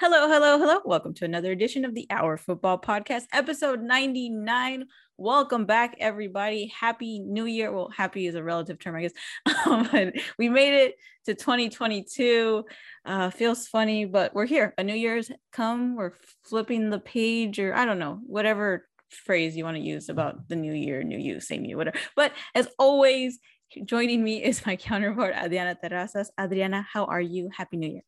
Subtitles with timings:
[0.00, 0.78] Hello, hello, hello.
[0.84, 4.84] Welcome to another edition of the Our Football Podcast, episode 99.
[5.16, 6.68] Welcome back, everybody.
[6.68, 7.72] Happy New Year.
[7.72, 9.12] Well, happy is a relative term, I guess.
[9.66, 10.94] Um, but we made it
[11.26, 12.64] to 2022.
[13.04, 14.72] Uh, feels funny, but we're here.
[14.78, 15.96] A New Year's come.
[15.96, 16.12] We're
[16.44, 20.54] flipping the page, or I don't know, whatever phrase you want to use about the
[20.54, 21.98] new year, new you, same you, whatever.
[22.14, 23.40] But as always,
[23.84, 26.28] joining me is my counterpart, Adriana Terrazas.
[26.40, 27.50] Adriana, how are you?
[27.52, 28.02] Happy New Year.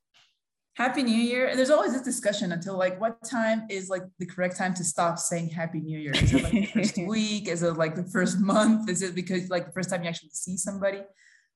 [0.80, 1.46] Happy New Year.
[1.48, 4.82] And there's always this discussion until like what time is like the correct time to
[4.82, 6.12] stop saying Happy New Year?
[6.14, 7.48] Is it like the first week?
[7.48, 8.88] Is it like the first month?
[8.88, 11.02] Is it because like the first time you actually see somebody?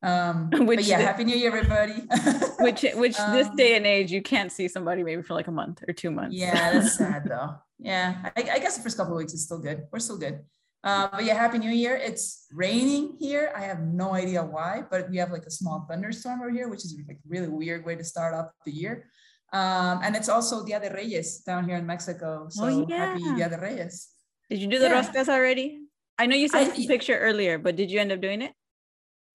[0.03, 2.03] Um, which but yeah, Happy New Year, everybody.
[2.61, 5.53] which which um, this day and age you can't see somebody maybe for like a
[5.53, 6.37] month or two months.
[6.37, 7.55] Yeah, that's sad though.
[7.79, 9.87] Yeah, I, I, guess the first couple of weeks is still good.
[9.91, 10.41] We're still good.
[10.85, 11.97] Uh, but yeah, Happy New Year.
[11.97, 13.51] It's raining here.
[13.57, 16.85] I have no idea why, but we have like a small thunderstorm over here, which
[16.85, 19.09] is like a really weird way to start off the year.
[19.55, 22.45] Um, and it's also Dia de Reyes down here in Mexico.
[22.45, 23.17] Oh, so oh, yeah.
[23.17, 24.09] happy Dia de Reyes.
[24.51, 25.01] Did you do the yeah.
[25.01, 25.81] roscas already?
[26.19, 28.53] I know you saw the picture earlier, but did you end up doing it?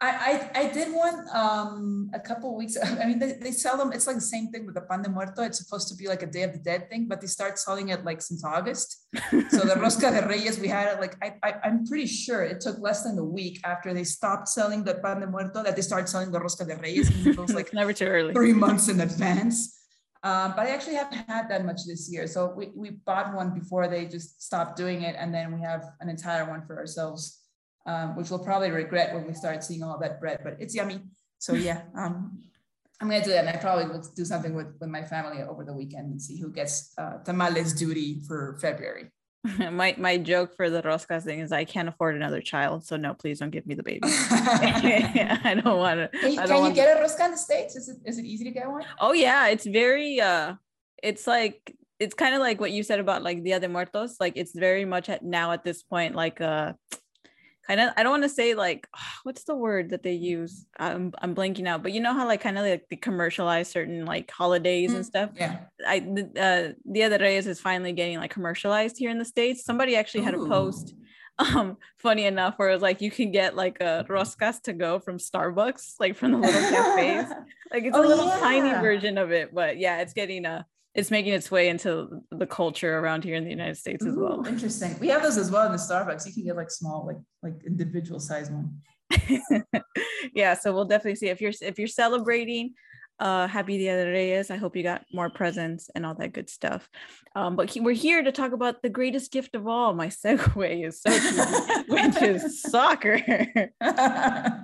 [0.01, 2.77] I, I, I did one um, a couple weeks.
[2.83, 3.91] I mean, they, they sell them.
[3.91, 5.43] It's like the same thing with the pan de muerto.
[5.43, 7.89] It's supposed to be like a Day of the Dead thing, but they start selling
[7.89, 9.07] it like since August.
[9.49, 12.61] so the rosca de Reyes, we had it like I, I I'm pretty sure it
[12.61, 15.81] took less than a week after they stopped selling the pan de muerto that they
[15.81, 17.09] started selling the rosca de Reyes.
[17.25, 18.33] It was like never too early.
[18.33, 19.75] Three months in advance.
[20.21, 22.27] Um, but I actually haven't had that much this year.
[22.27, 25.15] So we, we bought one before they just stopped doing it.
[25.17, 27.38] And then we have an entire one for ourselves,
[27.85, 31.01] um, which we'll probably regret when we start seeing all that bread, but it's yummy.
[31.37, 32.39] So yeah, um,
[33.01, 33.45] I'm gonna do that.
[33.45, 36.39] And I probably will do something with, with my family over the weekend and see
[36.39, 39.11] who gets uh, tamales duty for February.
[39.71, 43.13] my my joke for the roscas thing is I can't afford another child, so no,
[43.13, 44.01] please don't give me the baby.
[44.03, 46.19] I don't want to.
[46.19, 47.75] Can you, can you get a rosca in the states?
[47.77, 48.83] Is it is it easy to get one?
[48.99, 50.55] Oh yeah, it's very uh,
[51.01, 54.17] it's like it's kind of like what you said about like Dia de Muertos.
[54.19, 56.73] Like it's very much at now at this point like uh
[57.69, 58.87] kind of I don't want to say like
[59.23, 62.41] what's the word that they use I'm, I'm blanking out but you know how like
[62.41, 65.99] kind of like they commercialize certain like holidays mm, and stuff yeah I
[66.37, 70.23] uh Dia de Reyes is finally getting like commercialized here in the states somebody actually
[70.23, 70.45] had Ooh.
[70.45, 70.95] a post
[71.39, 74.99] um funny enough where it was like you can get like a roscas to go
[74.99, 77.31] from Starbucks like from the little cafes
[77.71, 78.39] like it's oh, a little yeah.
[78.39, 82.47] tiny version of it but yeah it's getting a it's making its way into the
[82.47, 84.45] culture around here in the United States as well.
[84.45, 84.97] interesting.
[84.99, 86.25] We have those as well in the Starbucks.
[86.25, 88.81] You can get like small, like like individual size one.
[90.33, 92.73] yeah, so we'll definitely see if you're if you're celebrating
[93.19, 96.49] uh happy dia de reyes i hope you got more presents and all that good
[96.49, 96.89] stuff.
[97.35, 100.87] Um but he, we're here to talk about the greatest gift of all my segue
[100.87, 101.11] is so
[101.87, 103.19] which is soccer.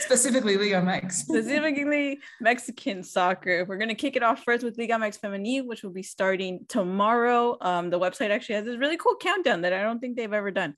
[0.00, 1.18] Specifically liga mex.
[1.28, 3.64] Specifically mexican soccer.
[3.64, 6.66] We're going to kick it off first with liga mex femenil which will be starting
[6.68, 7.56] tomorrow.
[7.60, 10.50] Um the website actually has this really cool countdown that i don't think they've ever
[10.50, 10.74] done.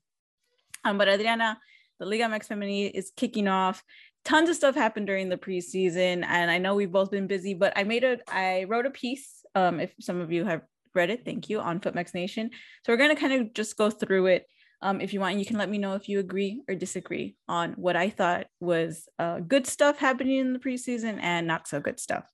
[0.83, 1.57] Um but adriana
[1.99, 3.83] the Liga MX Femenil is kicking off
[4.27, 7.71] tons of stuff happened during the preseason and i know we've both been busy but
[7.77, 10.63] i made a i wrote a piece um if some of you have
[10.97, 12.49] read it thank you on footmex nation.
[12.83, 14.47] So we're going to kind of just go through it
[14.81, 17.73] um, if you want you can let me know if you agree or disagree on
[17.73, 21.99] what i thought was uh, good stuff happening in the preseason and not so good
[21.99, 22.25] stuff.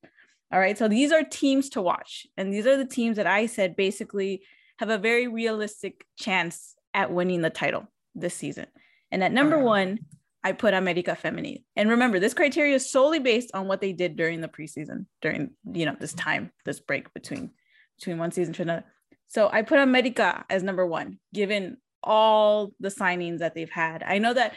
[0.52, 3.46] All right so these are teams to watch and these are the teams that i
[3.46, 4.42] said basically
[4.80, 8.66] have a very realistic chance at winning the title this season.
[9.12, 10.00] And at number one
[10.44, 11.64] I put America Femenil.
[11.76, 15.52] And remember, this criteria is solely based on what they did during the preseason, during
[15.72, 17.52] you know this time, this break between
[17.98, 18.84] between one season to another.
[19.28, 24.04] So I put America as number one, given all the signings that they've had.
[24.04, 24.56] I know that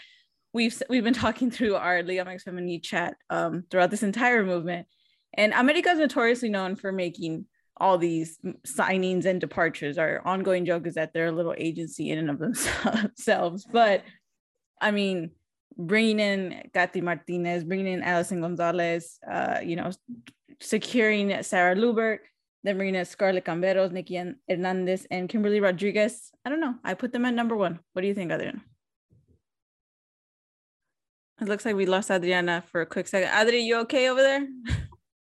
[0.53, 4.87] we've we've been talking through our Liga MX Femenil chat um, throughout this entire movement,
[5.35, 7.47] and America is notoriously known for making
[7.79, 9.99] all these signings and departures.
[9.99, 14.03] Our ongoing joke is that they're a little agency in and of themselves, but
[14.81, 15.31] I mean
[15.77, 19.91] bringing in Katty Martinez, bringing in Alison Gonzalez, uh, you know,
[20.61, 22.19] securing Sarah Luebbert,
[22.65, 26.31] then bringing in Scarlett Camberos, Nikki Hernandez, and Kimberly Rodriguez.
[26.45, 26.75] I don't know.
[26.85, 27.81] I put them at number one.
[27.93, 28.63] What do you think, Adriana?
[31.41, 33.29] It looks like we lost Adriana for a quick second.
[33.29, 34.47] Adri, you okay over there?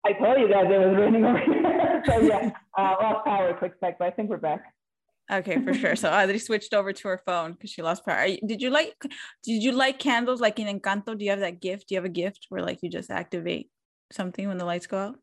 [0.06, 2.03] I told you guys it was raining over here.
[2.06, 4.74] so yeah, uh, lost power quick sec, but I think we're back.
[5.31, 5.95] Okay, for sure.
[5.95, 8.27] So Adri switched over to her phone because she lost power.
[8.45, 8.95] Did you like?
[9.43, 11.17] Did you like candles like in Encanto?
[11.17, 11.87] Do you have that gift?
[11.87, 13.69] Do you have a gift where like you just activate
[14.11, 15.19] something when the lights go out?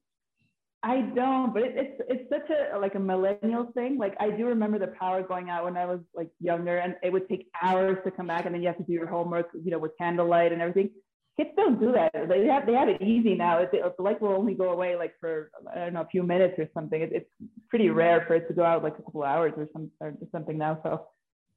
[0.83, 3.99] I don't, but it, it's it's such a like a millennial thing.
[3.99, 7.13] Like I do remember the power going out when I was like younger, and it
[7.13, 9.73] would take hours to come back, and then you have to do your homework, you
[9.73, 10.91] know, with candlelight and everything.
[11.37, 12.13] Kids don't do that.
[12.29, 13.59] They have they have it easy now.
[13.59, 16.55] It, the light will only go away like for I don't know a few minutes
[16.59, 17.01] or something.
[17.01, 17.31] It, it's
[17.69, 20.57] pretty rare for it to go out like a couple hours or some or something
[20.59, 20.81] now.
[20.83, 21.07] So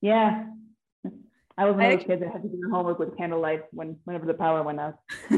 [0.01, 0.45] yeah,
[1.57, 3.97] I was one of those kids that had to do their homework with candlelight when
[4.05, 4.95] whenever the power went out.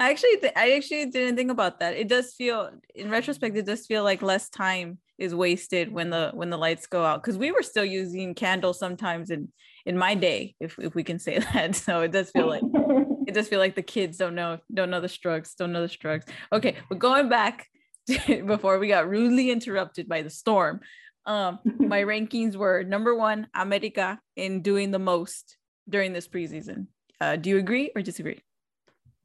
[0.00, 1.94] I actually th- I actually didn't think about that.
[1.94, 6.30] It does feel in retrospect it does feel like less time is wasted when the
[6.34, 9.48] when the lights go out because we were still using candles sometimes in
[9.86, 11.74] in my day if if we can say that.
[11.74, 12.62] So it does feel like
[13.26, 15.88] it does feel like the kids don't know don't know the strokes don't know the
[15.88, 16.26] strokes.
[16.52, 17.68] Okay, but going back
[18.08, 20.80] to, before we got rudely interrupted by the storm
[21.26, 25.56] um, my rankings were number one, America in doing the most
[25.88, 26.86] during this preseason.
[27.20, 28.40] Uh, do you agree or disagree?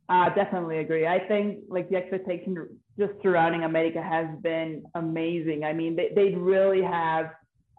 [0.08, 1.08] Uh, definitely agree.
[1.08, 2.56] I think like the expectation
[3.00, 5.64] just surrounding America has been amazing.
[5.64, 7.32] I mean, they, they really have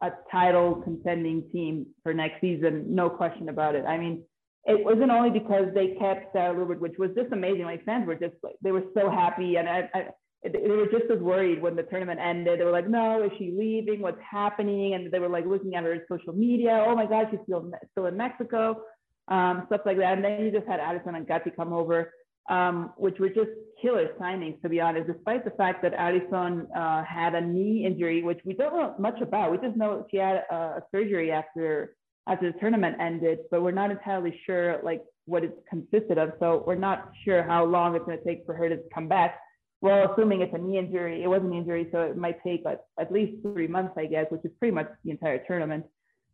[0.02, 3.84] a title contending team for next season, no question about it.
[3.86, 4.24] I mean,
[4.66, 7.64] it wasn't only because they kept Sarah Luebbert, which was just amazing.
[7.64, 9.56] Like fans were just like, they were so happy.
[9.56, 10.08] And I, I
[10.42, 12.60] they were just as worried when the tournament ended.
[12.60, 14.00] They were like, no, is she leaving?
[14.00, 14.94] What's happening?
[14.94, 16.84] And they were like looking at her social media.
[16.86, 18.82] Oh my God, she's still, still in Mexico,
[19.28, 20.14] um, stuff like that.
[20.14, 22.12] And then you just had Alison and Katty come over,
[22.48, 27.02] um, which were just killer signings, to be honest, despite the fact that Alison uh,
[27.04, 29.50] had a knee injury, which we don't know much about.
[29.50, 31.96] We just know she had a, a surgery after
[32.26, 36.32] after the tournament ended, but we're not entirely sure like what it consisted of.
[36.40, 39.38] So we're not sure how long it's going to take for her to come back
[39.82, 42.80] well, assuming it's a knee injury, it was an injury, so it might take like,
[42.98, 45.84] at least three months, I guess, which is pretty much the entire tournament.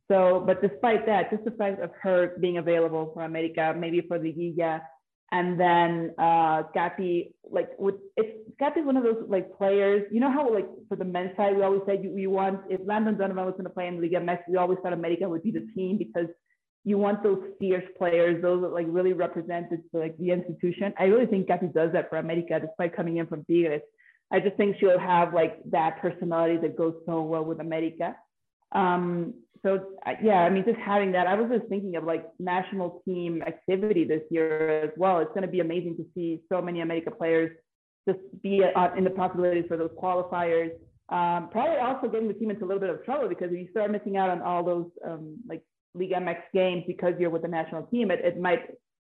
[0.09, 4.19] So, but despite that, just the fact of her being available for America, maybe for
[4.19, 4.83] the Liga,
[5.32, 7.70] and then uh, Katty, like,
[8.19, 8.26] if
[8.58, 11.62] Katty's one of those like players, you know how like for the men's side, we
[11.62, 14.20] always said you, you want if Landon Donovan was going to play in the Liga
[14.20, 16.26] MX, we always thought America would be the team because
[16.84, 20.93] you want those fierce players, those that like really represented like the institution.
[20.99, 23.81] I really think Katty does that for America, despite coming in from Tigres.
[24.31, 28.14] I just think she'll have like that personality that goes so well with America.
[28.73, 29.32] Um,
[29.64, 29.81] so
[30.23, 34.05] yeah, I mean, just having that, I was just thinking of like national team activity
[34.05, 35.20] this year as well.
[35.20, 37.56] It's going to be amazing to see so many America players
[38.09, 40.70] just be uh, in the possibilities for those qualifiers.
[41.09, 43.69] Um, probably also getting the team into a little bit of trouble because if you
[43.70, 45.62] start missing out on all those um, like
[45.94, 48.62] League MX games because you're with the national team, it, it might,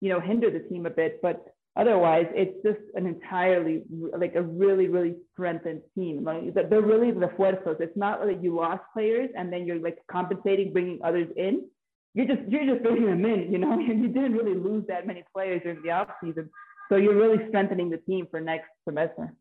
[0.01, 1.21] you know, hinder the team a bit.
[1.21, 1.45] But
[1.79, 3.83] otherwise, it's just an entirely
[4.19, 6.25] like a really, really strengthened team.
[6.25, 7.81] Like they're really the fuerzos.
[7.81, 11.67] It's not like you lost players and then you're like compensating, bringing others in.
[12.15, 13.53] You're just you're just bringing them in.
[13.53, 16.51] You know, and you didn't really lose that many players during the off season,
[16.89, 19.33] so you're really strengthening the team for next semester.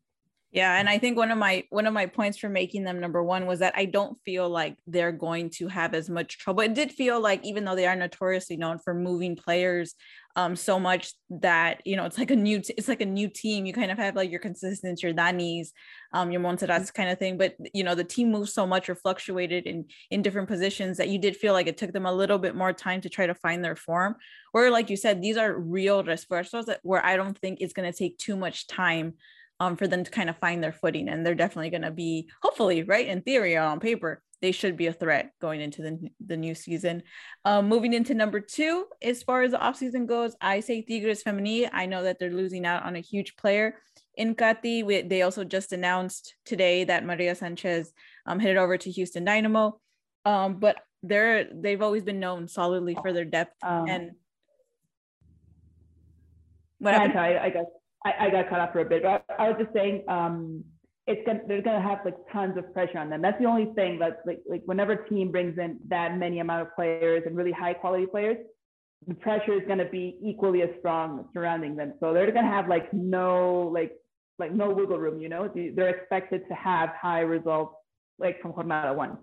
[0.51, 3.21] Yeah, and I think one of my one of my points for making them number
[3.21, 6.61] one was that I don't feel like they're going to have as much trouble.
[6.61, 9.93] It did feel like even though they are notoriously known for moving players
[10.37, 13.27] um so much that you know it's like a new t- it's like a new
[13.27, 13.65] team.
[13.65, 15.69] You kind of have like your consistence, your Danis,
[16.13, 17.37] um, your Montserrats kind of thing.
[17.37, 21.09] But you know the team moves so much or fluctuated in in different positions that
[21.09, 23.35] you did feel like it took them a little bit more time to try to
[23.35, 24.15] find their form.
[24.53, 27.91] Or like you said, these are real refuerzos that where I don't think it's going
[27.91, 29.15] to take too much time
[29.59, 31.09] um, for them to kind of find their footing.
[31.09, 34.87] And they're definitely going to be, hopefully, right, in theory on paper, they should be
[34.87, 37.03] a threat going into the, the new season.
[37.45, 41.69] Um, moving into number two, as far as the offseason goes, I say Tigres Femenil.
[41.73, 43.75] I know that they're losing out on a huge player
[44.15, 44.83] in Katty.
[44.83, 47.93] We, they also just announced today that Maria Sanchez
[48.25, 49.79] um, headed over to Houston Dynamo.
[50.25, 54.11] Um, but they're they've always been known solidly for their depth um, and
[56.79, 57.19] what happened?
[57.19, 57.65] I, I guess
[58.05, 60.63] I, I got cut off for a bit, but I, I was just saying, um,
[61.07, 63.21] it's gonna they're gonna have like tons of pressure on them.
[63.21, 66.67] That's the only thing that's like like whenever a team brings in that many amount
[66.67, 68.37] of players and really high quality players,
[69.07, 71.93] the pressure is gonna be equally as strong surrounding them.
[72.01, 73.93] So they're gonna have like no like
[74.37, 75.21] like no wiggle room.
[75.21, 77.75] You know, they're expected to have high results
[78.19, 79.17] like from Jornada one.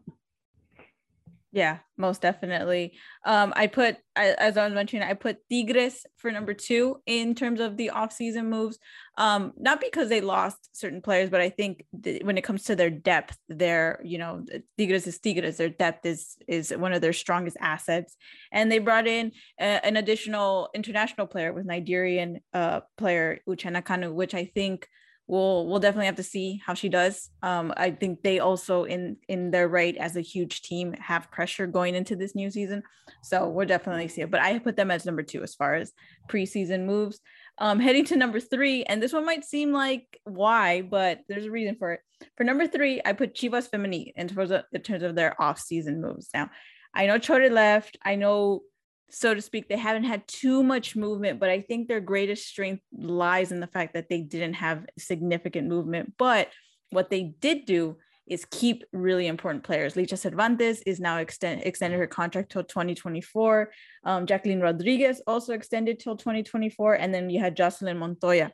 [1.54, 2.94] Yeah, most definitely.
[3.24, 7.60] Um, I put as I was mentioning, I put Tigres for number two in terms
[7.60, 8.76] of the off-season moves.
[9.18, 12.74] Um, not because they lost certain players, but I think th- when it comes to
[12.74, 14.44] their depth, their you know
[14.76, 15.56] Tigres is Tigres.
[15.58, 18.16] Their depth is is one of their strongest assets,
[18.50, 19.30] and they brought in
[19.60, 24.88] a, an additional international player with Nigerian uh, player Uchenna Kanu, which I think
[25.26, 27.30] we'll we'll definitely have to see how she does.
[27.42, 31.66] Um, I think they also in in their right as a huge team have pressure
[31.66, 32.82] going into this new season,
[33.22, 34.30] so we'll definitely see it.
[34.30, 35.92] But I put them as number two as far as
[36.28, 37.20] preseason moves.
[37.58, 41.50] Um, heading to number three, and this one might seem like why, but there's a
[41.50, 42.00] reason for it.
[42.36, 46.00] For number three, I put Chivas Femenil in terms of in terms of their off-season
[46.00, 46.30] moves.
[46.34, 46.50] Now,
[46.94, 47.96] I know Chore left.
[48.04, 48.62] I know
[49.10, 49.68] so to speak.
[49.68, 53.66] They haven't had too much movement, but I think their greatest strength lies in the
[53.66, 56.14] fact that they didn't have significant movement.
[56.18, 56.48] But
[56.90, 57.96] what they did do
[58.26, 59.94] is keep really important players.
[59.94, 63.70] Licha Cervantes is now extend, extended her contract till 2024.
[64.04, 66.94] Um, Jacqueline Rodriguez also extended till 2024.
[66.94, 68.50] And then you had Joseline Montoya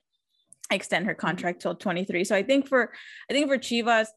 [0.70, 1.26] extend her mm-hmm.
[1.26, 2.24] contract till 23.
[2.24, 2.92] So I think for
[3.28, 4.08] I think for Chivas,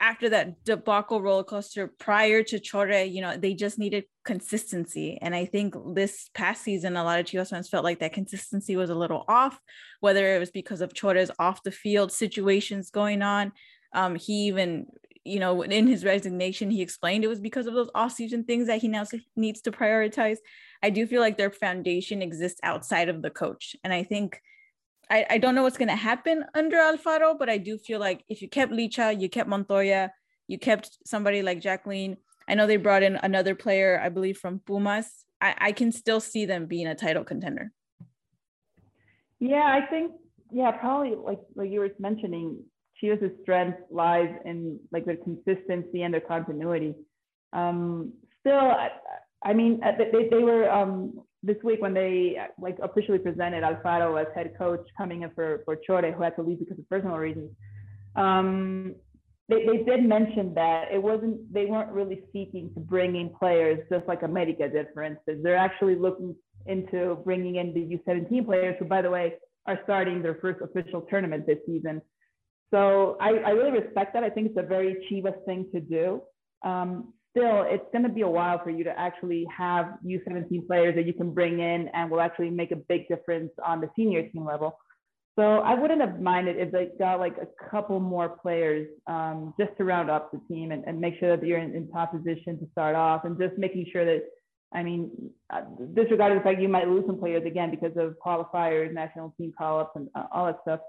[0.00, 5.18] after that debacle roller coaster prior to Chore, you know, they just needed consistency.
[5.22, 8.76] And I think this past season, a lot of Chivas fans felt like that consistency
[8.76, 9.58] was a little off,
[10.00, 13.52] whether it was because of Chore's off the field situations going on.
[13.92, 14.86] Um, he even,
[15.24, 18.80] you know, in his resignation, he explained it was because of those off-season things that
[18.80, 19.04] he now
[19.36, 20.38] needs to prioritize.
[20.82, 23.76] I do feel like their foundation exists outside of the coach.
[23.84, 24.40] And I think
[25.10, 28.24] I, I don't know what's going to happen under Alfaro, but I do feel like
[28.28, 30.12] if you kept Licha, you kept Montoya,
[30.48, 32.16] you kept somebody like Jacqueline.
[32.48, 35.24] I know they brought in another player, I believe, from Pumas.
[35.40, 37.72] I, I can still see them being a title contender.
[39.40, 40.12] Yeah, I think,
[40.52, 42.62] yeah, probably like like you were mentioning,
[43.02, 46.94] Chivas' strength lies in like their consistency and their continuity.
[47.52, 48.90] Um, still, I,
[49.42, 54.20] I mean, uh, they, they were um, this week when they like officially presented Alfaro
[54.20, 57.16] as head coach coming in for for Chore, who had to leave because of personal
[57.16, 57.50] reasons.
[58.16, 58.94] Um,
[59.48, 63.78] they, they did mention that it wasn't they weren't really seeking to bring in players
[63.90, 65.40] just like America did, for instance.
[65.42, 66.34] They're actually looking
[66.66, 69.34] into bringing in the U17 players, who by the way
[69.66, 72.00] are starting their first official tournament this season.
[72.70, 74.24] So I, I really respect that.
[74.24, 76.22] I think it's a very Chivas thing to do.
[76.64, 80.94] Um, still, it's going to be a while for you to actually have U17 players
[80.94, 84.28] that you can bring in and will actually make a big difference on the senior
[84.28, 84.78] team level.
[85.36, 89.76] So I wouldn't have minded if they got like a couple more players um, just
[89.78, 92.56] to round up the team and, and make sure that you're in, in, top position
[92.60, 94.22] to start off and just making sure that,
[94.72, 95.10] I mean,
[95.50, 95.62] uh,
[95.94, 99.90] disregarding the fact you might lose some players again because of qualifiers, national team call-ups
[99.96, 100.80] and uh, all that stuff,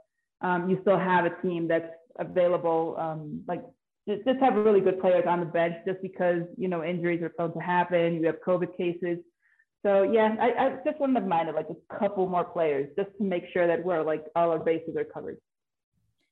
[0.42, 3.64] um, you still have a team that's available, um, like
[4.08, 7.54] just, have really good players on the bench just because, you know, injuries are prone
[7.54, 8.16] to happen.
[8.16, 9.20] You have COVID cases.
[9.86, 13.24] So yeah, I, I just wouldn't have minded like a couple more players just to
[13.24, 15.38] make sure that we're like all our bases are covered.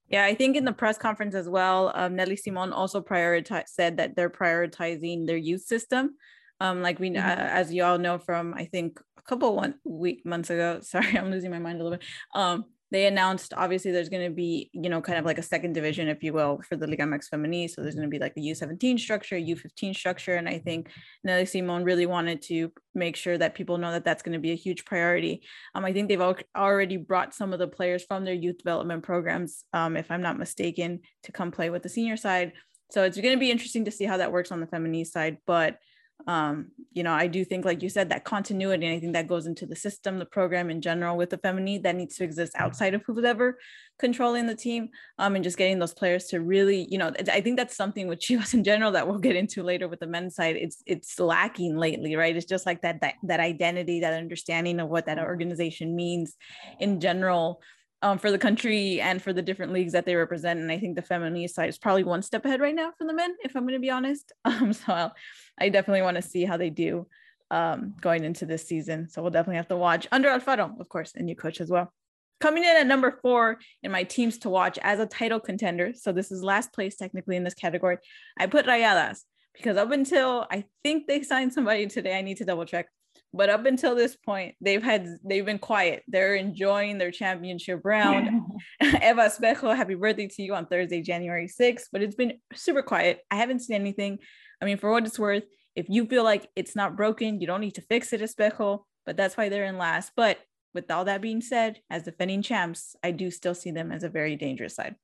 [0.07, 3.97] Yeah, I think in the press conference as well, um, Nelly Simon also prioritized said
[3.97, 6.15] that they're prioritizing their youth system.
[6.59, 7.27] Um, like we, mm-hmm.
[7.27, 10.79] uh, as you all know from I think a couple one week months ago.
[10.83, 12.07] Sorry, I'm losing my mind a little bit.
[12.33, 15.73] Um, they announced obviously there's going to be you know kind of like a second
[15.73, 18.33] division if you will for the Liga MX Femenil so there's going to be like
[18.37, 20.89] a U17 structure U15 structure and I think
[21.23, 24.51] Nelly Simon really wanted to make sure that people know that that's going to be
[24.51, 25.41] a huge priority.
[25.73, 29.65] Um, I think they've already brought some of the players from their youth development programs
[29.73, 32.53] um, if I'm not mistaken to come play with the senior side.
[32.91, 35.37] So it's going to be interesting to see how that works on the feminine side
[35.47, 35.79] but
[36.25, 39.65] um, you know, I do think, like you said, that continuity, think that goes into
[39.65, 43.03] the system, the program in general with the feminine that needs to exist outside of
[43.05, 43.57] who's ever
[43.99, 44.89] controlling the team,
[45.19, 48.19] um, and just getting those players to really, you know, I think that's something with
[48.21, 50.55] Chivas in general that we'll get into later with the men's side.
[50.55, 52.35] It's it's lacking lately, right?
[52.35, 55.27] It's just like that that that identity, that understanding of what that mm-hmm.
[55.27, 56.35] organization means
[56.79, 57.61] in general
[58.03, 60.59] um, for the country and for the different leagues that they represent.
[60.59, 63.13] And I think the feminine side is probably one step ahead right now from the
[63.13, 64.31] men, if I'm going to be honest.
[64.45, 65.15] Um, so I'll,
[65.59, 67.07] i definitely want to see how they do
[67.49, 69.09] um, going into this season.
[69.09, 71.91] So we'll definitely have to watch under Alfaro, of course, a new coach as well.
[72.39, 75.93] Coming in at number four in my teams to watch as a title contender.
[75.95, 77.97] So this is last place technically in this category.
[78.37, 79.21] I put Rayadas
[79.55, 82.87] because up until I think they signed somebody today, I need to double check.
[83.33, 86.03] But up until this point, they've had they've been quiet.
[86.07, 88.29] They're enjoying their championship round.
[88.81, 91.85] Eva Espejo, happy birthday to you on Thursday, January 6th.
[91.91, 93.21] But it's been super quiet.
[93.31, 94.19] I haven't seen anything.
[94.61, 95.43] I mean, for what it's worth,
[95.75, 98.83] if you feel like it's not broken, you don't need to fix it, Espejo.
[99.05, 100.11] But that's why they're in last.
[100.15, 100.37] But
[100.73, 104.09] with all that being said, as defending champs, I do still see them as a
[104.09, 104.95] very dangerous side.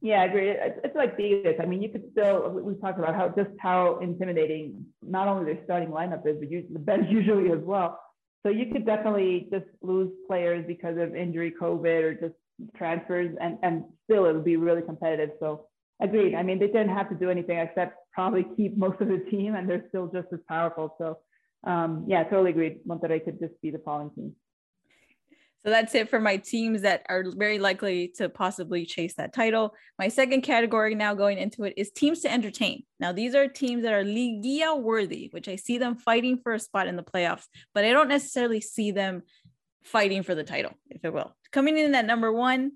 [0.00, 0.50] Yeah, I agree.
[0.50, 1.56] It's, like Davis.
[1.60, 5.64] I mean, you could still, we talked about how just how intimidating not only their
[5.64, 8.00] starting lineup is, but the bench usually as well.
[8.44, 12.34] So you could definitely just lose players because of injury, COVID, or just
[12.76, 15.30] transfers, and, and still it would be really competitive.
[15.40, 15.66] So
[16.00, 16.34] agreed.
[16.34, 19.54] I mean, they didn't have to do anything except probably keep most of the team,
[19.56, 20.94] and they're still just as powerful.
[20.98, 21.18] So
[21.64, 22.80] um, yeah, totally agreed.
[22.86, 24.34] Monterrey could just be the falling team.
[25.64, 29.74] So that's it for my teams that are very likely to possibly chase that title.
[29.98, 32.84] My second category now going into it is teams to entertain.
[33.00, 36.60] Now, these are teams that are Liguilla worthy, which I see them fighting for a
[36.60, 39.22] spot in the playoffs, but I don't necessarily see them
[39.82, 41.34] fighting for the title, if it will.
[41.50, 42.72] Coming in at number one,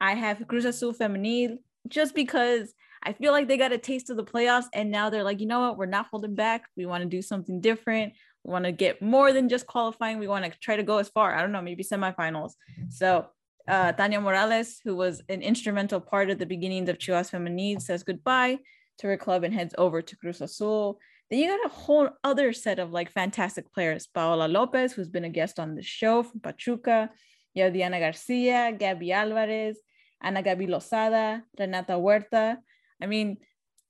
[0.00, 4.16] I have Cruz Azul Femenil, just because I feel like they got a taste of
[4.16, 6.64] the playoffs and now they're like, you know what, we're not holding back.
[6.76, 10.18] We want to do something different want to get more than just qualifying.
[10.18, 11.34] We want to try to go as far.
[11.34, 12.52] I don't know, maybe semifinals.
[12.90, 13.26] So
[13.66, 18.02] uh, Tania Morales, who was an instrumental part of the beginnings of Chivas Femenil, says
[18.02, 18.58] goodbye
[18.98, 20.98] to her club and heads over to Cruz Azul.
[21.30, 24.06] Then you got a whole other set of like fantastic players.
[24.06, 27.10] Paola Lopez, who's been a guest on the show from Pachuca.
[27.54, 29.78] You have Diana Garcia, Gabby Alvarez,
[30.22, 32.58] Ana Gabi Lozada, Renata Huerta.
[33.02, 33.38] I mean,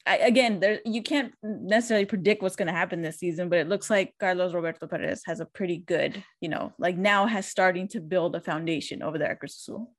[0.06, 3.68] I, again, there you can't necessarily predict what's going to happen this season, but it
[3.68, 7.88] looks like Carlos Roberto Perez has a pretty good, you know, like now has starting
[7.88, 9.92] to build a foundation over there at Cruz Azul.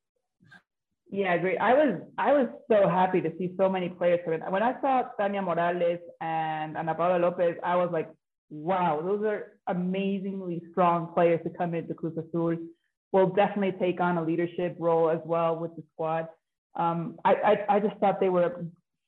[1.09, 1.57] Yeah, I agree.
[1.57, 4.41] I was I was so happy to see so many players come in.
[4.41, 8.09] When I saw Tania Morales and Ana Paola Lopez, I was like,
[8.49, 12.57] wow, those are amazingly strong players to come into Cruz Azul.
[13.11, 16.27] Will definitely take on a leadership role as well with the squad.
[16.75, 18.65] Um, I, I I just thought they were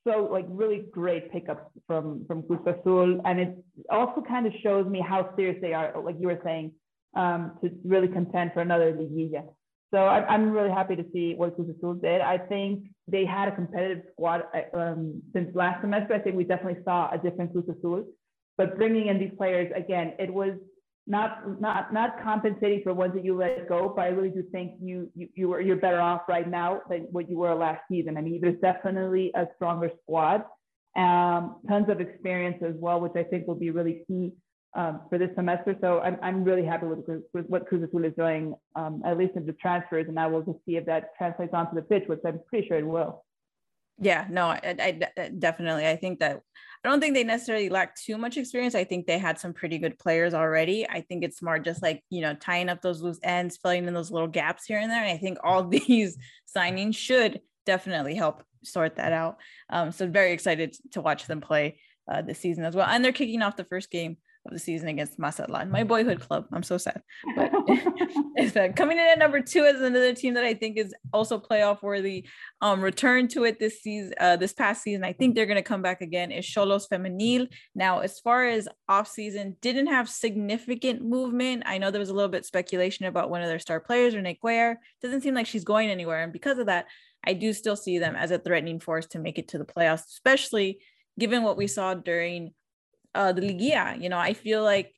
[0.07, 3.57] so like really great pickups from from Cruz Azul, and it
[3.89, 6.71] also kind of shows me how serious they are, like you were saying,
[7.15, 9.43] um, to really contend for another liguilla.
[9.93, 12.21] So I'm, I'm really happy to see what Cruz Azul did.
[12.21, 16.13] I think they had a competitive squad uh, um, since last semester.
[16.13, 18.05] I think we definitely saw a different Cruz Azul,
[18.57, 20.53] but bringing in these players again, it was
[21.07, 24.73] not not not compensating for ones that you let go, but I really do think
[24.81, 28.17] you you you were you're better off right now than what you were last season.
[28.17, 30.43] I mean, there's definitely a stronger squad,
[30.97, 34.33] um, tons of experience as well, which I think will be really key
[34.75, 35.77] um, for this semester.
[35.79, 39.37] So I'm I'm really happy with, with what Cruz Azul is doing, um, at least
[39.37, 42.19] in the transfers, and I will just see if that translates onto the pitch, which
[42.25, 43.23] I'm pretty sure it will.
[43.99, 44.75] Yeah, no, I,
[45.17, 45.87] I definitely.
[45.87, 46.41] I think that
[46.83, 48.75] I don't think they necessarily lack too much experience.
[48.75, 50.87] I think they had some pretty good players already.
[50.87, 53.93] I think it's more just like, you know, tying up those loose ends, filling in
[53.93, 55.01] those little gaps here and there.
[55.03, 56.17] And I think all these
[56.55, 59.37] signings should definitely help sort that out.
[59.69, 62.87] Um, so very excited to watch them play uh, this season as well.
[62.87, 66.45] And they're kicking off the first game of the season against Mazatlan, my boyhood club.
[66.51, 67.01] I'm so sad.
[67.35, 67.51] But
[68.57, 71.81] uh, coming in at number two is another team that I think is also playoff
[71.81, 72.27] worthy.
[72.61, 75.03] Um, return to it this season, uh, this past season.
[75.03, 76.31] I think they're going to come back again.
[76.31, 77.47] Is Xolos Femenil.
[77.75, 81.63] Now, as far as off season, didn't have significant movement.
[81.65, 84.39] I know there was a little bit speculation about one of their star players, Renae
[84.43, 84.75] Cuellar.
[85.01, 86.86] Doesn't seem like she's going anywhere, and because of that,
[87.25, 90.05] I do still see them as a threatening force to make it to the playoffs,
[90.07, 90.79] especially
[91.19, 92.53] given what we saw during
[93.17, 94.01] uh, the Liguilla.
[94.01, 94.93] You know, I feel like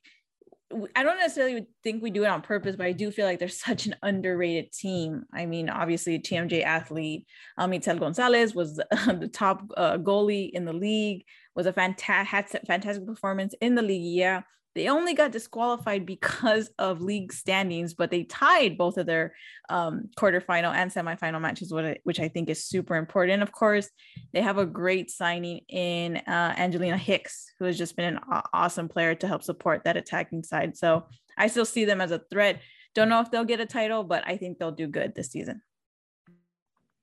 [0.94, 3.48] I don't necessarily think we do it on purpose, but I do feel like they're
[3.68, 5.24] such an underrated team.
[5.32, 7.26] I mean, obviously, TMJ athlete
[7.58, 11.24] Mitel Gonzalez was the top uh, goalie in the league,
[11.56, 14.44] was a fantastic fantastic performance in the Liguilla.
[14.74, 19.34] They only got disqualified because of league standings, but they tied both of their
[19.68, 21.72] um, quarterfinal and semifinal matches,
[22.04, 23.42] which I think is super important.
[23.42, 23.90] Of course,
[24.32, 28.20] they have a great signing in uh, Angelina Hix, who has just been an
[28.52, 30.76] awesome player to help support that attacking side.
[30.76, 31.06] So
[31.36, 32.60] I still see them as a threat.
[32.94, 35.62] Don't know if they'll get a title, but I think they'll do good this season.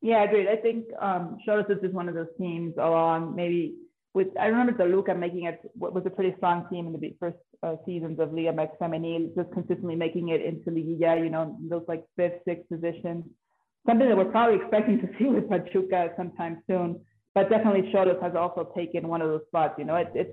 [0.02, 0.48] Yeah, agreed.
[0.48, 3.76] I think um, Xolos is one of those teams along maybe
[4.14, 7.76] with I remember Toluca making it was a pretty strong team in the first uh,
[7.86, 12.04] seasons of Liga MX Femenil, just consistently making it into Liguilla, you know, those like
[12.16, 13.26] fifth, sixth positions.
[13.86, 17.02] Something that we're probably expecting to see with Pachuca sometime soon.
[17.34, 19.76] But definitely Xolos has also taken one of those spots.
[19.78, 20.32] You know, it, it's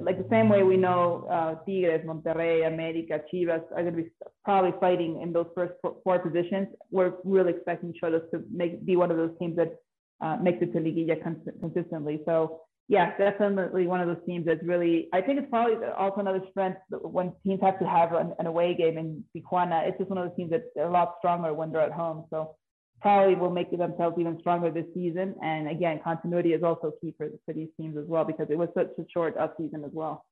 [0.00, 4.08] like the same way we know uh, Tigres, Monterrey, America, Chivas are going to be
[4.44, 6.68] probably fighting in those first four, positions.
[6.90, 9.76] We're really expecting Xolos to make be one of those teams that
[10.20, 12.20] uh, makes it to Liguilla cons- consistently.
[12.26, 16.42] So yeah, definitely one of those teams that's really, I think it's probably also another
[16.50, 19.86] strength when teams have to have an, an away game in Tijuana.
[19.86, 22.24] It's just one of those teams that's a lot stronger when they're at home.
[22.30, 22.56] So
[23.00, 25.36] probably will make themselves even stronger this season.
[25.40, 28.70] And again, continuity is also key for, for these teams as well because it was
[28.74, 30.26] such a short up season as well.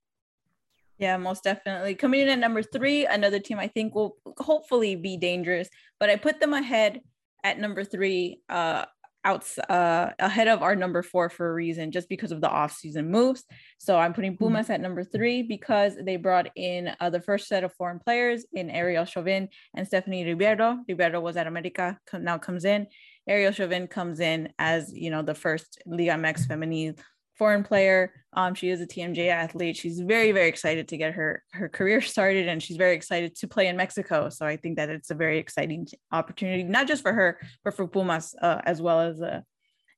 [0.98, 1.94] Yeah, most definitely.
[1.94, 5.68] Coming in at number three, another team I think will hopefully be dangerous,
[6.00, 7.02] but I put them ahead
[7.44, 8.40] at number three.
[8.48, 8.86] Uh,
[9.28, 13.10] out uh, ahead of our number four for a reason, just because of the off-season
[13.10, 13.44] moves.
[13.78, 14.44] So I'm putting mm-hmm.
[14.44, 14.72] Pumas mm-hmm.
[14.72, 18.70] at number three because they brought in uh, the first set of foreign players in
[18.70, 20.78] Aerial Chavarin and Stephanie Ribeiro.
[20.88, 22.86] Ribeiro was at America, now comes in.
[23.28, 26.98] Aerial Chavarin comes in as you know the first Liga MX Femenil
[27.38, 28.12] foreign player.
[28.34, 29.76] Um, she is a TMJ athlete.
[29.76, 33.48] She's very, very excited to get her her career started, and she's very excited to
[33.48, 34.28] play in Mexico.
[34.28, 37.86] So I think that it's a very exciting opportunity, not just for her, but for
[37.86, 39.44] Pumas uh, as well as a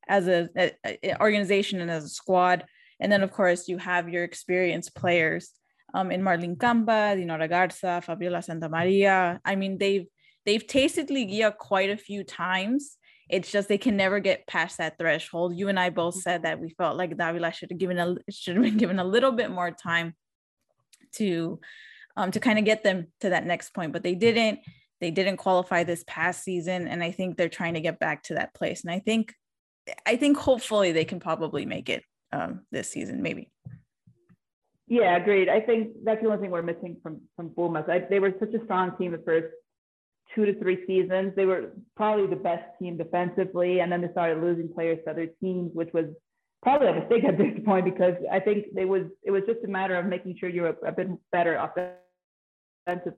[0.08, 2.64] as a, a, a, organization and as a squad.
[3.00, 5.50] And then of course you have your experienced players
[5.94, 9.40] um, in Marlene Camba, Dinora Garza, Fabiola Santa Maria.
[9.44, 10.06] I mean, they've
[10.44, 12.96] they've tasted Liguilla quite a few times
[13.30, 15.56] it's just they can never get past that threshold.
[15.56, 16.20] You and I both mm-hmm.
[16.20, 19.04] said that we felt like Davila should have given a should have been given a
[19.04, 20.14] little bit more time
[21.16, 21.60] to
[22.16, 24.60] um, to kind of get them to that next point, but they didn't.
[25.00, 28.34] They didn't qualify this past season, and I think they're trying to get back to
[28.34, 28.82] that place.
[28.82, 29.32] And I think,
[30.04, 33.50] I think hopefully they can probably make it um, this season, maybe.
[34.88, 35.48] Yeah, agreed.
[35.48, 37.84] I think that's the only thing we're missing from from Pumas.
[37.88, 39.54] I, they were such a strong team the first
[40.34, 41.32] two to three seasons.
[41.36, 45.26] They were probably the best team defensively, and then they started losing players to other
[45.40, 46.06] teams, which was
[46.62, 49.68] probably a mistake at this point because I think they was it was just a
[49.68, 51.56] matter of making sure you're a, a bit better
[52.86, 53.16] offensively,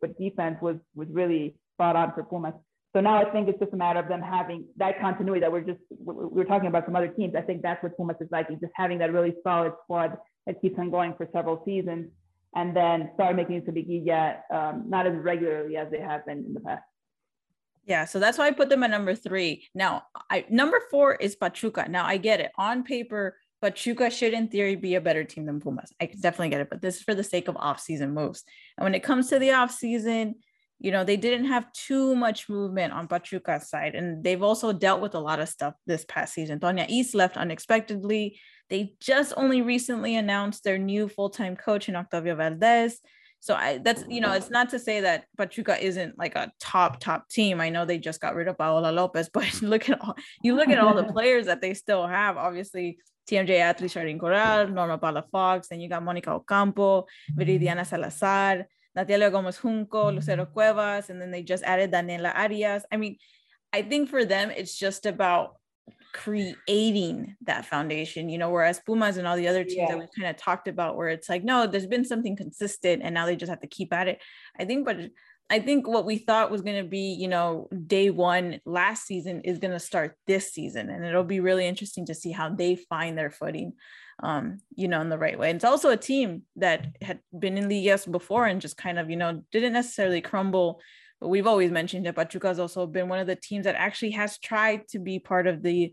[0.00, 2.54] but defense was was really spot on for Pumas.
[2.94, 5.60] So now I think it's just a matter of them having that continuity that we're
[5.60, 7.34] just we we're talking about some other teams.
[7.36, 10.78] I think that's what Pumas is like, just having that really solid squad that keeps
[10.78, 12.08] on going for several seasons,
[12.56, 16.60] and then start making Liguilla um, not as regularly as they have been in the
[16.60, 16.82] past.
[17.84, 19.68] Yeah, so that's why I put them at number three.
[19.72, 21.86] Now, I number four is Pachuca.
[21.88, 22.50] Now I get it.
[22.58, 25.92] On paper, Pachuca should in theory be a better team than Pumas.
[26.00, 28.42] I definitely get it, but this is for the sake of off-season moves.
[28.76, 30.36] And when it comes to the off-season,
[30.78, 33.94] you know, they didn't have too much movement on Pachuca's side.
[33.94, 36.58] And they've also dealt with a lot of stuff this past season.
[36.58, 38.38] Toña Is left unexpectedly.
[38.68, 43.00] They just only recently announced their new full-time coach in Octavio Valdez.
[43.40, 46.98] So I that's you know it's not to say that Pachuca isn't like a top
[46.98, 47.60] top team.
[47.60, 50.68] I know they just got rid of Paola Lopez, but look at all you look
[50.68, 52.36] at all the players that they still have.
[52.36, 52.98] Obviously,
[53.30, 59.58] TMJ Atlee, Charlene Corral, Norma Palafox, then you got Monica Ocampo, Viridiana Salazar, Natalia Gomez
[59.58, 62.84] Junco, Lucero Cuevas, and then they just added Daniela Arias.
[62.90, 63.16] I mean,
[63.72, 65.55] I think for them it's just about
[66.16, 69.88] creating that foundation, you know, whereas Pumas and all the other teams yeah.
[69.88, 73.14] that we kind of talked about, where it's like, no, there's been something consistent and
[73.14, 74.22] now they just have to keep at it.
[74.58, 74.96] I think, but
[75.48, 79.42] I think what we thought was going to be, you know, day one last season
[79.42, 80.90] is going to start this season.
[80.90, 83.74] And it'll be really interesting to see how they find their footing,
[84.22, 85.50] um, you know, in the right way.
[85.50, 88.98] And it's also a team that had been in the yes before and just kind
[88.98, 90.80] of, you know, didn't necessarily crumble
[91.20, 94.38] we've always mentioned that Pachuca has also been one of the teams that actually has
[94.38, 95.92] tried to be part of the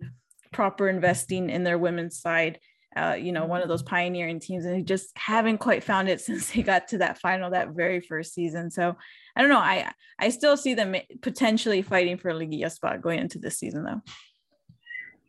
[0.52, 2.60] proper investing in their women's side.
[2.96, 6.22] Uh, you know, one of those pioneering teams, and they just haven't quite found it
[6.22, 8.70] since they got to that final that very first season.
[8.70, 8.96] So
[9.36, 9.58] I don't know.
[9.58, 13.84] I I still see them potentially fighting for a Liguilla spot going into this season,
[13.84, 14.02] though.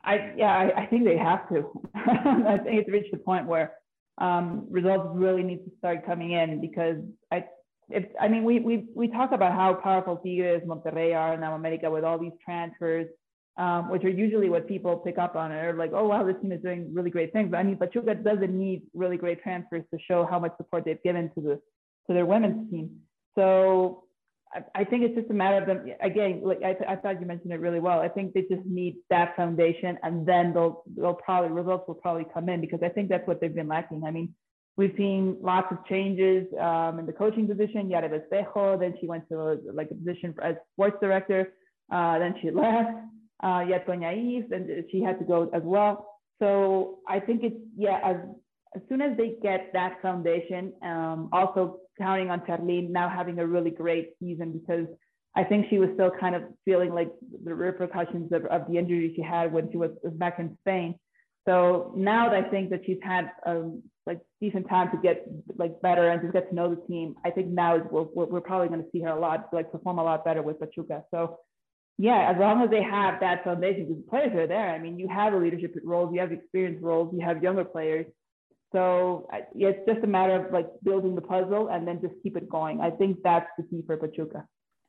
[0.04, 1.70] I yeah, I, I think they have to.
[1.94, 3.72] I think it's reached the point where
[4.18, 6.98] um, results really need to start coming in because
[7.32, 7.46] I
[7.90, 11.90] if I mean, we we we talk about how powerful Tigres, Monterrey are now America
[11.90, 13.06] with all these transfers,
[13.56, 15.52] um, which are usually what people pick up on.
[15.52, 17.50] Are like, oh wow, this team is doing really great things.
[17.50, 21.02] But I mean, Pachuca doesn't need really great transfers to show how much support they've
[21.02, 21.60] given to the
[22.06, 23.00] to their women's team.
[23.34, 24.04] So
[24.54, 26.40] I, I think it's just a matter of them again.
[26.42, 28.00] Like I, I thought you mentioned it really well.
[28.00, 32.26] I think they just need that foundation, and then they'll they'll probably results will probably
[32.32, 34.04] come in because I think that's what they've been lacking.
[34.04, 34.34] I mean
[34.76, 37.88] We've seen lots of changes um, in the coaching position.
[37.88, 41.52] Yara Espejo, then she went to like a position as sports director.
[41.92, 42.90] Uh, then she left.
[43.42, 44.12] Uh, Toña
[44.52, 46.06] and she had to go as well.
[46.40, 48.00] So I think it's yeah.
[48.02, 48.16] As
[48.74, 53.46] as soon as they get that foundation, um, also counting on Charlene now having a
[53.46, 54.86] really great season because
[55.36, 57.12] I think she was still kind of feeling like
[57.44, 60.96] the repercussions of, of the injury she had when she was, was back in Spain.
[61.46, 66.08] So now I think that she's had um, like decent time to get like better
[66.10, 68.90] and to get to know the team, I think now we're, we're probably going to
[68.92, 71.04] see her a lot like perform a lot better with Pachuca.
[71.10, 71.38] So
[71.96, 74.70] yeah, as long as they have that foundation, the players are there.
[74.70, 78.06] I mean, you have a leadership roles, you have experienced roles, you have younger players.
[78.72, 82.36] So yeah, it's just a matter of like building the puzzle and then just keep
[82.36, 82.80] it going.
[82.80, 84.44] I think that's the key for Pachuca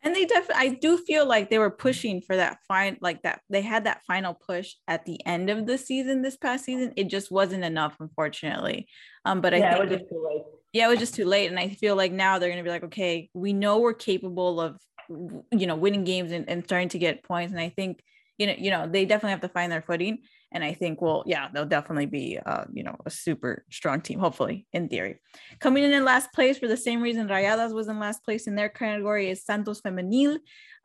[0.06, 3.42] and they definitely i do feel like they were pushing for that fine like that
[3.50, 6.94] they had that final push at the end of the season this past season.
[6.96, 8.88] It just wasn't enough unfortunately.
[9.26, 10.44] Um but i yeah, think it was just too late.
[10.72, 11.50] Yeah it was just too late.
[11.50, 14.62] And i feel like now they're going to be like okay we know we're capable
[14.62, 17.52] of you know winning games and, and starting to get points.
[17.52, 18.02] And i think
[18.38, 20.20] you know you know they definitely have to find their footing
[20.56, 24.20] and I think, well, yeah, they'll definitely be, uh, you know, a super strong team,
[24.20, 25.20] hopefully, in theory.
[25.60, 28.56] Coming in in last place for the same reason Rayadas was in last place in
[28.56, 30.38] their category is Santos Femenil,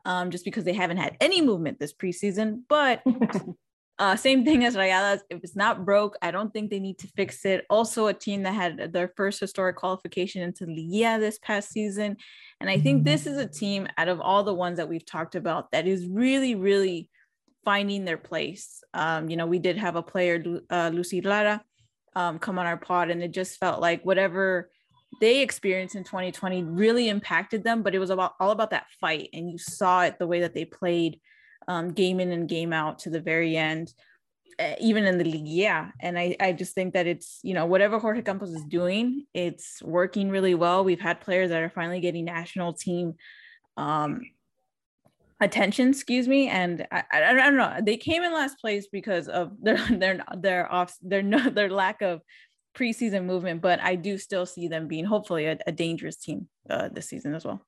[0.03, 2.63] um, just because they haven't had any movement this preseason.
[2.67, 3.01] But
[3.97, 5.21] uh, same thing as Rayadas.
[5.29, 7.63] If it's not broke, I don't think they need to fix it.
[7.69, 12.17] Also, a team that had their first historic qualification into Liga this past season.
[12.59, 15.35] And I think this is a team out of all the ones that we've talked
[15.35, 17.09] about that is really, really
[17.63, 18.83] finding their place.
[18.93, 21.63] Um, you know, we did have a player, uh, Lucy Lara,
[22.15, 24.69] um, come on our pod, and it just felt like whatever
[25.19, 27.83] they experienced in 2020 really impacted them.
[27.83, 30.53] But it was about all about that fight, and you saw it the way that
[30.53, 31.19] they played,
[31.67, 33.93] um, game in and game out to the very end.
[34.79, 35.47] even in the league.
[35.47, 35.89] Yeah.
[36.01, 39.81] And I, I just think that it's, you know, whatever Jorge Campos is doing, it's
[39.81, 40.83] working really well.
[40.83, 43.15] We've had players that are finally getting national team
[43.77, 44.21] um,
[45.41, 46.47] attention, excuse me.
[46.47, 50.23] And I, I, I don't know, they came in last place because of their, their,
[50.37, 52.21] their off, their, no, their lack of
[52.75, 56.89] preseason movement, but I do still see them being hopefully a, a dangerous team uh,
[56.89, 57.61] this season as well.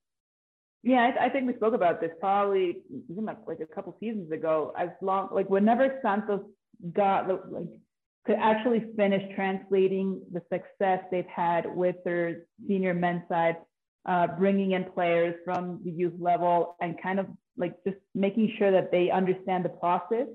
[0.84, 2.80] Yeah, I, I, think we spoke about this probably
[3.48, 4.74] like a couple seasons ago.
[4.78, 6.42] As long like whenever Santos
[6.92, 7.70] got like
[8.26, 13.58] could actually finish translating the success they've had with their senior men's side,
[14.06, 17.28] uh, bringing in players from the youth level and kind of
[17.58, 20.28] like just making sure that they understand the process.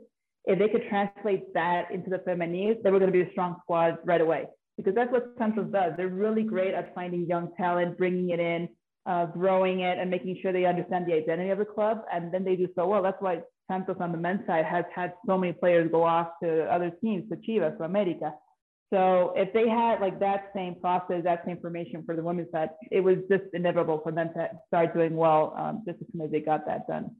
[0.45, 3.57] If they could translate that into the femenil, they were going to be a strong
[3.63, 4.47] squad right away
[4.79, 5.93] because that's what Santos does.
[5.97, 8.69] They're really great at finding young talent, bringing it in,
[9.07, 12.03] uh, growing it, and making sure they understand the identity of the club.
[12.13, 13.03] And then they do so well.
[13.03, 16.65] That's why Santos on the men's side has had so many players go off to
[16.73, 18.33] other teams, to Chivas, to America.
[18.92, 22.70] So if they had like that same process, that same information for the women's side,
[22.90, 26.31] it was just inevitable for them to start doing well um, just as soon as
[26.31, 27.11] they got that done.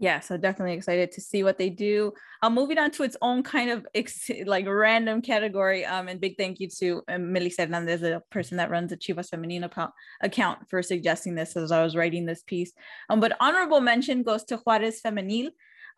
[0.00, 2.12] Yeah so definitely excited to see what they do.
[2.42, 6.36] Um moving on to its own kind of ex- like random category um and big
[6.36, 9.90] thank you to um, melissa hernandez the person that runs the chivas femenina
[10.22, 12.72] account for suggesting this as i was writing this piece.
[13.10, 15.50] Um but honorable mention goes to juarez femenil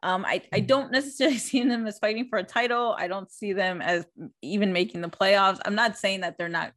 [0.03, 2.95] um, I, I don't necessarily see them as fighting for a title.
[2.99, 4.07] I don't see them as
[4.43, 5.61] even making the playoffs.
[5.65, 6.73] I'm not saying that they're not,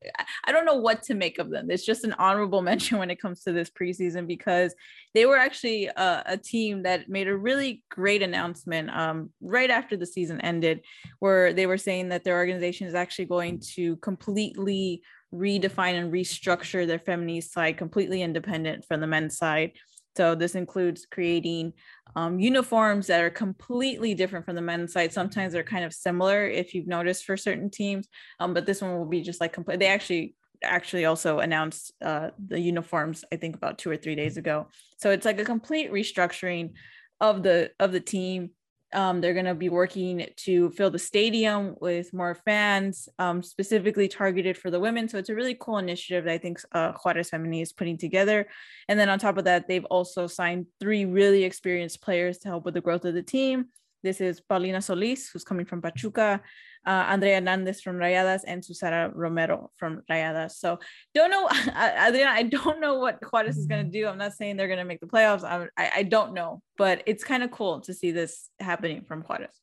[0.45, 1.71] I don't know what to make of them.
[1.71, 4.75] It's just an honorable mention when it comes to this preseason because
[5.13, 9.95] they were actually a, a team that made a really great announcement um, right after
[9.95, 10.81] the season ended,
[11.19, 15.01] where they were saying that their organization is actually going to completely
[15.33, 19.71] redefine and restructure their feminine side completely independent from the men's side
[20.15, 21.73] so this includes creating
[22.15, 25.11] um, uniforms that are completely different from the men's side.
[25.11, 28.07] Sometimes they're kind of similar if you've noticed for certain teams,
[28.39, 29.79] um, but this one will be just like complete.
[29.79, 34.37] They actually actually also announced uh, the uniforms I think about two or three days
[34.37, 34.67] ago.
[34.97, 36.73] So it's like a complete restructuring
[37.19, 38.51] of the of the team
[38.93, 44.07] um, they're going to be working to fill the stadium with more fans, um, specifically
[44.07, 45.07] targeted for the women.
[45.07, 48.47] So it's a really cool initiative that I think uh, Juarez Femenil is putting together.
[48.87, 52.65] And then on top of that, they've also signed three really experienced players to help
[52.65, 53.65] with the growth of the team.
[54.03, 56.41] This is Paulina Solis, who's coming from Pachuca,
[56.85, 60.51] uh, Andrea Hernandez from Rayadas, and Susana Romero from Rayadas.
[60.51, 60.79] So
[61.15, 61.47] don't know,
[62.07, 64.05] Adriana, I don't know what Juarez is going to do.
[64.07, 65.43] I'm not saying they're going to make the playoffs.
[65.45, 69.55] I, I don't know, but it's kind of cool to see this happening from Juarez.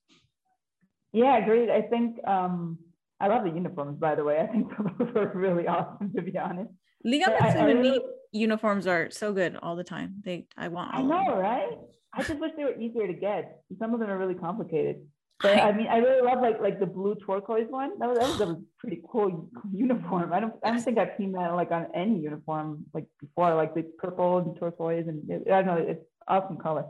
[1.12, 1.68] Yeah, agreed.
[1.68, 2.78] I think um,
[3.20, 4.40] I love the uniforms, by the way.
[4.40, 6.70] I think those are really awesome, to be honest.
[7.04, 7.98] Liga MX
[8.32, 10.16] uniforms are so good all the time.
[10.24, 10.94] They, I want.
[10.94, 11.76] I know, right?
[12.12, 13.62] I just wish they were easier to get.
[13.78, 15.02] Some of them are really complicated.
[15.42, 17.98] But I mean, I really love like like the blue turquoise one.
[17.98, 20.32] That was, that was a pretty cool uniform.
[20.32, 23.74] I don't I don't think I've seen that like on any uniform like before, like
[23.74, 25.84] the purple and turquoise and it, I don't know.
[25.88, 26.84] It's awesome color.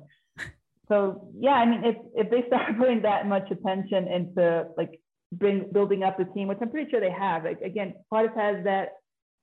[0.88, 5.70] So yeah, I mean, if if they start putting that much attention into like bring
[5.72, 7.44] building up the team, which I'm pretty sure they have.
[7.44, 8.94] Like again, Juarez has that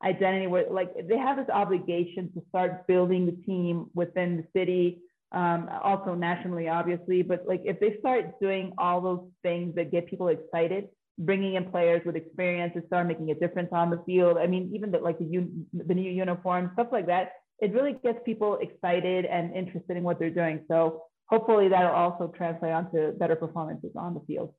[0.04, 5.00] identity where like they have this obligation to start building the team within the city
[5.32, 7.22] um, also nationally, obviously.
[7.22, 10.88] But like if they start doing all those things that get people excited,
[11.20, 14.38] bringing in players with experience to start making a difference on the field.
[14.38, 18.20] I mean, even the, like the, the new uniform, stuff like that, it really gets
[18.24, 20.64] people excited and interested in what they're doing.
[20.68, 24.54] So hopefully that'll also translate onto better performances on the field.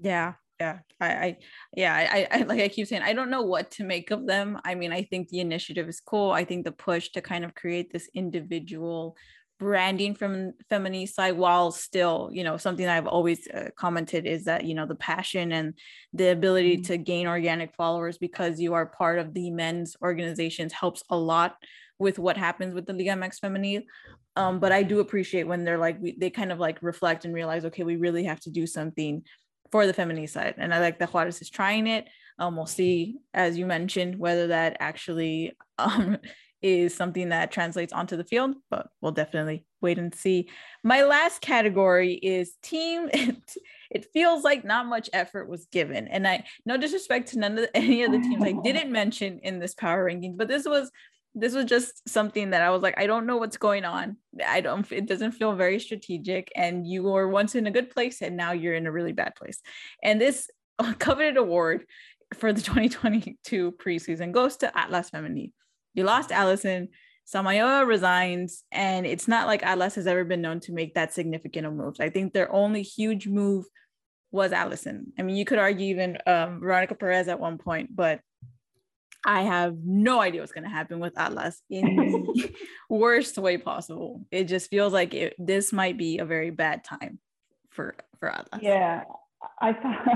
[0.00, 1.36] Yeah, yeah I, I
[1.74, 4.60] yeah I, I like i keep saying i don't know what to make of them
[4.64, 7.54] i mean i think the initiative is cool i think the push to kind of
[7.54, 9.16] create this individual
[9.60, 14.64] branding from feminine side while still you know something i've always uh, commented is that
[14.64, 15.74] you know the passion and
[16.12, 16.92] the ability mm-hmm.
[16.92, 21.56] to gain organic followers because you are part of the men's organizations helps a lot
[21.98, 23.84] with what happens with the liga mx feminine
[24.36, 27.34] um, but i do appreciate when they're like we, they kind of like reflect and
[27.34, 29.22] realize okay we really have to do something
[29.70, 30.54] for the feminine side.
[30.58, 32.08] And i like that juarez is trying it.
[32.38, 36.18] Um, we'll see as you mentioned whether that actually um,
[36.62, 40.48] is something that translates onto the field, but we'll definitely wait and see.
[40.84, 43.08] My last category is team.
[43.20, 43.36] It,
[43.90, 46.06] it feels like not much effort was given.
[46.06, 49.40] And I no disrespect to none of the, any of the teams I didn't mention
[49.42, 50.92] in this power rankings, but this was
[51.34, 54.16] this was just something that I was like, I don't know what's going on.
[54.44, 56.50] I don't, it doesn't feel very strategic.
[56.56, 59.34] And you were once in a good place and now you're in a really bad
[59.36, 59.60] place.
[60.02, 60.50] And this
[60.98, 61.86] coveted award
[62.34, 65.52] for the 2022 preseason goes to Atlas Femenil.
[65.94, 66.88] You lost Alison.
[67.32, 71.64] Samayoa resigns, and it's not like Atlas has ever been known to make that significant
[71.64, 72.00] of moves.
[72.00, 73.66] I think their only huge move
[74.32, 75.12] was Alison.
[75.16, 78.20] I mean, you could argue even um, Veronica Perez at one point, but
[79.24, 82.52] I have no idea what's going to happen with Atlas in the
[82.88, 84.24] worst way possible.
[84.30, 87.18] It just feels like it, this might be a very bad time
[87.70, 88.62] for for Atlas.
[88.62, 89.04] Yeah,
[89.60, 90.14] I saw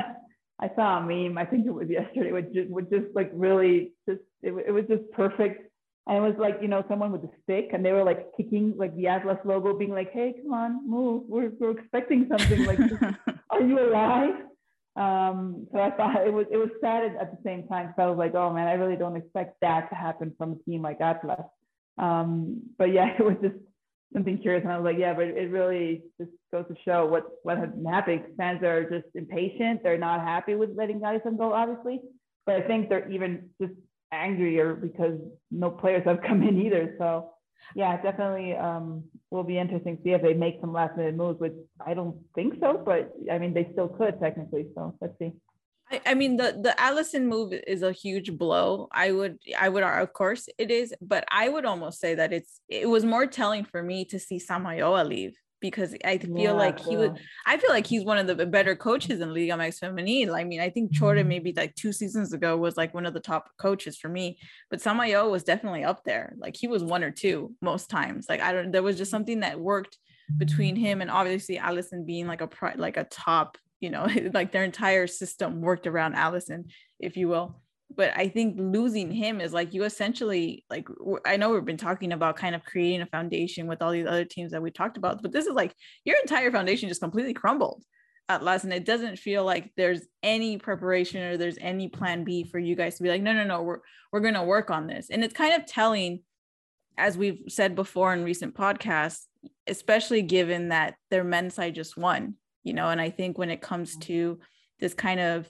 [0.64, 1.36] I saw a meme.
[1.36, 4.84] I think it was yesterday, which just, which just like really just it, it was
[4.88, 5.70] just perfect.
[6.06, 8.74] And it was like you know someone with a stick, and they were like kicking
[8.76, 11.24] like the Atlas logo, being like, "Hey, come on, move!
[11.28, 12.64] We're we're expecting something.
[12.64, 12.78] Like,
[13.50, 14.34] are you alive?"
[14.96, 18.06] Um, so I thought it was it was sad at the same time because I
[18.06, 21.00] was like, oh man, I really don't expect that to happen from a team like
[21.00, 21.40] Atlas.
[21.98, 23.56] Um, but yeah, it was just
[24.14, 27.24] something curious, and I was like, yeah, but it really just goes to show what
[27.42, 28.24] what has been happening.
[28.36, 32.00] Fans are just impatient; they're not happy with letting Alison go, obviously.
[32.46, 33.74] But I think they're even just
[34.12, 35.18] angrier because
[35.50, 36.94] no players have come in either.
[36.98, 37.34] So
[37.74, 41.40] yeah, definitely um, will be interesting to see if they make some last minute moves,
[41.40, 44.66] which I don't think so, but I mean, they still could technically.
[44.74, 45.32] So let's see.
[45.90, 48.88] I, I mean, the, the Alison move is a huge blow.
[48.90, 52.60] I would, I would, of course it is, but I would almost say that it's,
[52.68, 56.78] it was more telling for me to see Samayoa leave because I feel yeah, like
[56.78, 57.18] he would.
[57.46, 60.38] I feel like he's one of the better coaches in Liga MX Femenil.
[60.38, 61.26] I mean, I think Chore mm-hmm.
[61.26, 64.80] maybe like two seasons ago was like one of the top coaches for me, but
[64.80, 66.34] Samayoa was definitely up there.
[66.36, 68.26] Like he was one or two most times.
[68.28, 68.72] Like I don't.
[68.72, 69.96] There was just something that worked
[70.36, 73.56] between him and obviously Alison being like a like a top.
[73.84, 76.64] You know, like their entire system worked around Alison,
[76.98, 77.60] if you will.
[77.94, 80.88] But I think losing him is like you essentially like
[81.26, 84.24] I know we've been talking about kind of creating a foundation with all these other
[84.24, 87.84] teams that we talked about, but this is like your entire foundation just completely crumbled
[88.28, 92.44] at last, and it doesn't feel like there's any preparation or there's any plan B
[92.44, 95.10] for you guys to be like, no, no, no, we're we're gonna work on this,
[95.10, 96.22] and it's kind of telling,
[96.96, 99.26] as we've said before in recent podcasts,
[99.66, 103.60] especially given that their men's side just won, you know, and I think when it
[103.60, 104.00] comes mm-hmm.
[104.00, 104.38] to
[104.80, 105.48] this kind of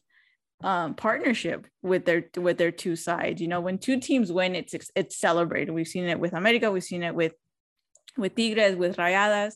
[0.62, 3.40] um, partnership with their with their two sides.
[3.40, 5.72] You know, when two teams win, it's it's celebrated.
[5.72, 7.35] We've seen it with America, we've seen it with
[8.16, 9.55] with Tigres, with Rayadas,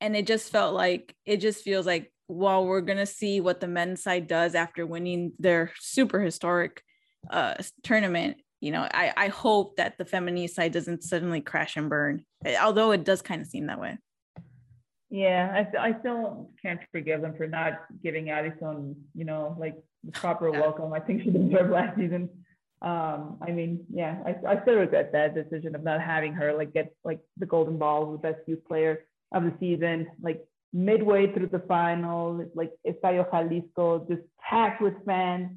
[0.00, 3.68] and it just felt like it just feels like while we're gonna see what the
[3.68, 6.82] men's side does after winning their super historic
[7.30, 8.36] uh, tournament.
[8.60, 12.24] You know, I, I hope that the feminine side doesn't suddenly crash and burn,
[12.62, 13.98] although it does kind of seem that way.
[15.14, 20.10] Yeah, I, I still can't forgive them for not giving Alison, you know, like the
[20.10, 20.58] proper yeah.
[20.58, 20.92] welcome.
[20.92, 22.28] I think she deserved last season.
[22.82, 26.74] Um, I mean, yeah, I, I still regret that decision of not having her like
[26.74, 31.46] get like the golden ball, the best youth player of the season, like midway through
[31.46, 35.52] the final, like Estadio Jalisco, just packed with fans.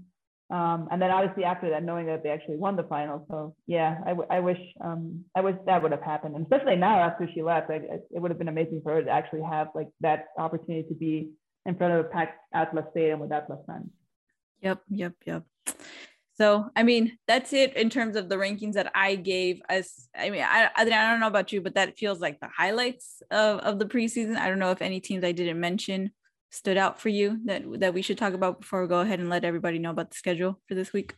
[0.49, 3.25] Um, and then obviously after that, knowing that they actually won the final.
[3.29, 6.99] So yeah, I, I wish um, I wish that would have happened, and especially now
[6.99, 9.89] after she left, I, it would have been amazing for her to actually have like
[9.99, 11.31] that opportunity to be
[11.65, 13.89] in front of a packed Atlas stadium with Atlas fans.
[14.61, 15.43] Yep, yep, yep.
[16.37, 20.07] So, I mean, that's it in terms of the rankings that I gave us.
[20.15, 23.59] I mean, I, I don't know about you, but that feels like the highlights of,
[23.61, 24.37] of the preseason.
[24.37, 26.11] I don't know if any teams I didn't mention
[26.49, 29.29] stood out for you that that we should talk about before we go ahead and
[29.29, 31.15] let everybody know about the schedule for this week.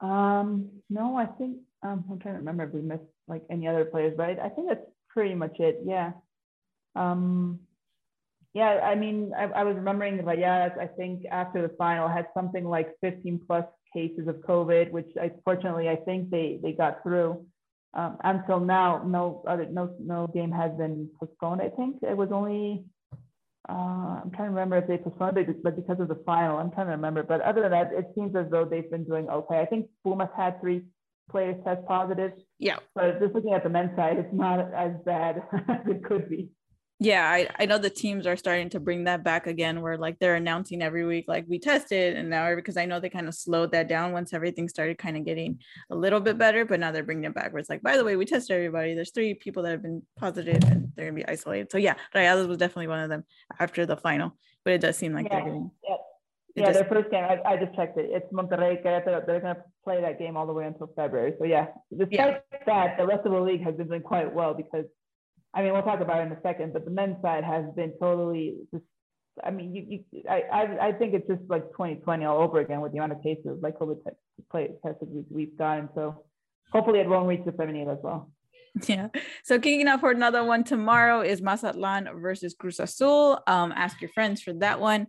[0.00, 3.84] Um, no, I think um, I'm trying to remember if we missed like any other
[3.84, 5.80] players, but I, think that's pretty much it.
[5.84, 6.12] Yeah.
[6.94, 7.60] Um,
[8.52, 12.26] yeah, I mean, I, I was remembering that, yeah, I think after the final had
[12.34, 17.02] something like 15 plus cases of COVID, which I, fortunately I think they they got
[17.02, 17.46] through.
[17.94, 21.62] Um, until now, no other no no game has been postponed.
[21.62, 22.84] I think it was only
[23.68, 26.70] uh, I'm trying to remember if they postponed it, but because of the final, I'm
[26.70, 27.22] trying to remember.
[27.22, 29.60] But other than that, it seems as though they've been doing okay.
[29.60, 30.84] I think Pumas had three
[31.30, 32.32] players test positive.
[32.58, 32.78] Yeah.
[32.94, 36.50] But just looking at the men's side, it's not as bad as it could be
[36.98, 40.18] yeah I, I know the teams are starting to bring that back again where like
[40.18, 43.34] they're announcing every week like we tested and now because i know they kind of
[43.34, 46.90] slowed that down once everything started kind of getting a little bit better but now
[46.90, 48.94] they're bringing it back where it's like by the way we tested everybody.
[48.94, 51.70] There's three people that have been positive and they're gonna be isolated.
[51.70, 53.24] So yeah rayadas was definitely one of them
[53.60, 55.96] after the final but it does seem like yeah, they're getting yeah,
[56.56, 58.08] yeah their first game I, I, just checked it.
[58.10, 59.26] It's monterrey Querétaro.
[59.26, 61.34] they're gonna play that game all the way until february.
[61.38, 62.38] So yeah despite yeah.
[62.66, 64.86] that the rest of the league has been doing quite well because
[65.56, 67.94] I mean, we'll talk about it in a second, but the men's side has been
[67.98, 68.84] totally just.
[69.42, 72.80] I mean, you, you I, I, I think it's just like 2020 all over again
[72.80, 73.98] with the amount of cases like COVID
[74.50, 75.90] play tested we've, we've gotten.
[75.94, 76.24] So
[76.72, 78.30] hopefully it won't reach the 78 as well.
[78.86, 79.08] Yeah.
[79.42, 83.40] So kicking off for another one tomorrow is Mazatlan versus Cruz Azul.
[83.46, 85.06] Um, ask your friends for that one.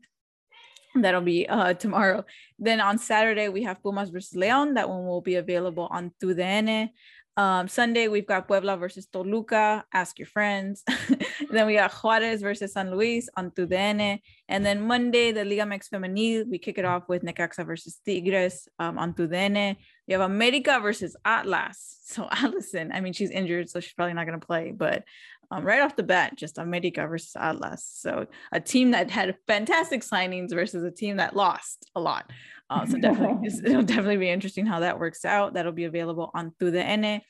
[0.95, 2.25] That'll be uh, tomorrow.
[2.59, 4.75] Then on Saturday we have Pumas versus Leon.
[4.75, 6.89] That one will be available on TUDN.
[7.37, 9.85] Um, Sunday, we've got Puebla versus Toluca.
[9.93, 10.83] Ask your friends.
[11.51, 14.19] then we got Juarez versus San Luis on TUDN.
[14.49, 18.67] And then Monday, the Liga MX Femenil, we kick it off with Necaxa versus Tigres
[18.79, 19.75] um, on TUDN.
[20.07, 21.93] We have America versus Atlas.
[22.07, 24.71] So Alison, I mean, she's injured, so she's probably not going to play.
[24.71, 25.03] But
[25.51, 27.89] um, right off the bat, just America versus Atlas.
[27.91, 32.29] So a team that had fantastic signings versus a team that lost a lot.
[32.69, 35.53] Uh, so definitely, it'll definitely be interesting how that works out.
[35.53, 37.21] That'll be available on TUDN.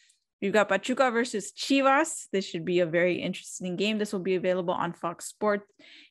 [0.42, 2.26] We've got Pachuca versus Chivas.
[2.32, 3.98] This should be a very interesting game.
[3.98, 5.66] This will be available on Fox Sports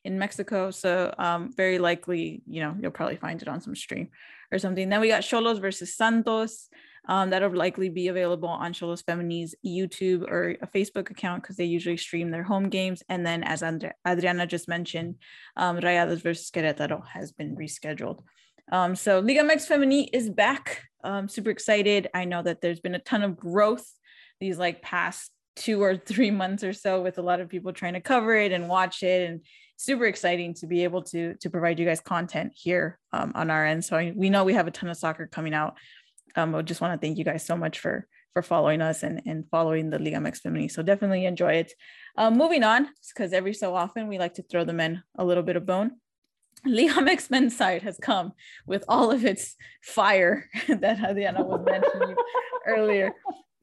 [0.05, 0.73] in Mexico.
[0.73, 4.09] So um, very likely, you know, you'll probably find it on some stream
[4.51, 4.89] or something.
[4.89, 6.69] Then we got Xolos versus Santos.
[7.09, 11.65] Um, that'll likely be available on Xolos Femenil's YouTube or a Facebook account because they
[11.65, 13.03] usually stream their home games.
[13.09, 15.17] And then, as Adriana just mentioned,
[15.57, 18.23] um, Rayadas versus Querétaro has been rescheduled.
[18.73, 20.83] Um, so Liga MX Femenil is back.
[21.05, 22.09] I'm super excited.
[22.13, 23.87] I know that there's been a ton of growth
[24.41, 27.95] these like past two or three months or so with a lot of people trying
[27.95, 29.41] to cover it and watch it and
[29.79, 33.67] super exciting to be able to to provide you guys content here um, on our
[33.67, 35.77] end so I, we know we have a ton of soccer coming out
[36.35, 38.07] um, I just want to thank you guys so much for
[38.37, 40.71] for following us and, and following the Liga MX Femenil.
[40.71, 41.73] So definitely enjoy it.
[42.19, 45.43] Um, moving on, because every so often we like to throw the men a little
[45.43, 45.93] bit of bone.
[46.67, 48.33] Liga MX men's side has come
[48.67, 52.15] with all of its fire that Adriana was mentioning
[52.67, 53.15] earlier.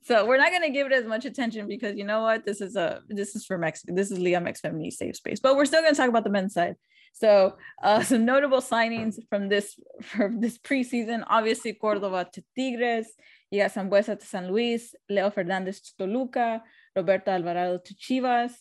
[0.06, 2.44] So we're not going to give it as much attention because you know what?
[2.44, 3.94] This is a this is for Mexico.
[3.94, 5.40] This is Liga MX Femenil safe space.
[5.40, 6.76] But we're still going to talk about the men's side.
[7.14, 11.24] So uh, some notable signings from this from this preseason.
[11.28, 13.08] Obviously, Cordova to Tigres.
[13.52, 16.64] You got Sambueza to San Luis, Leo Fernandez to Toluca,
[16.96, 18.54] Roberto Alvarado to Chivas,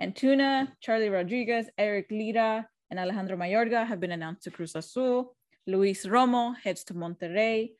[0.00, 5.34] Antuna, Charlie Rodriguez, Eric Lira, and Alejandro Mayorga have been announced to Cruz Azul.
[5.66, 7.70] Luis Romo heads to Monterrey.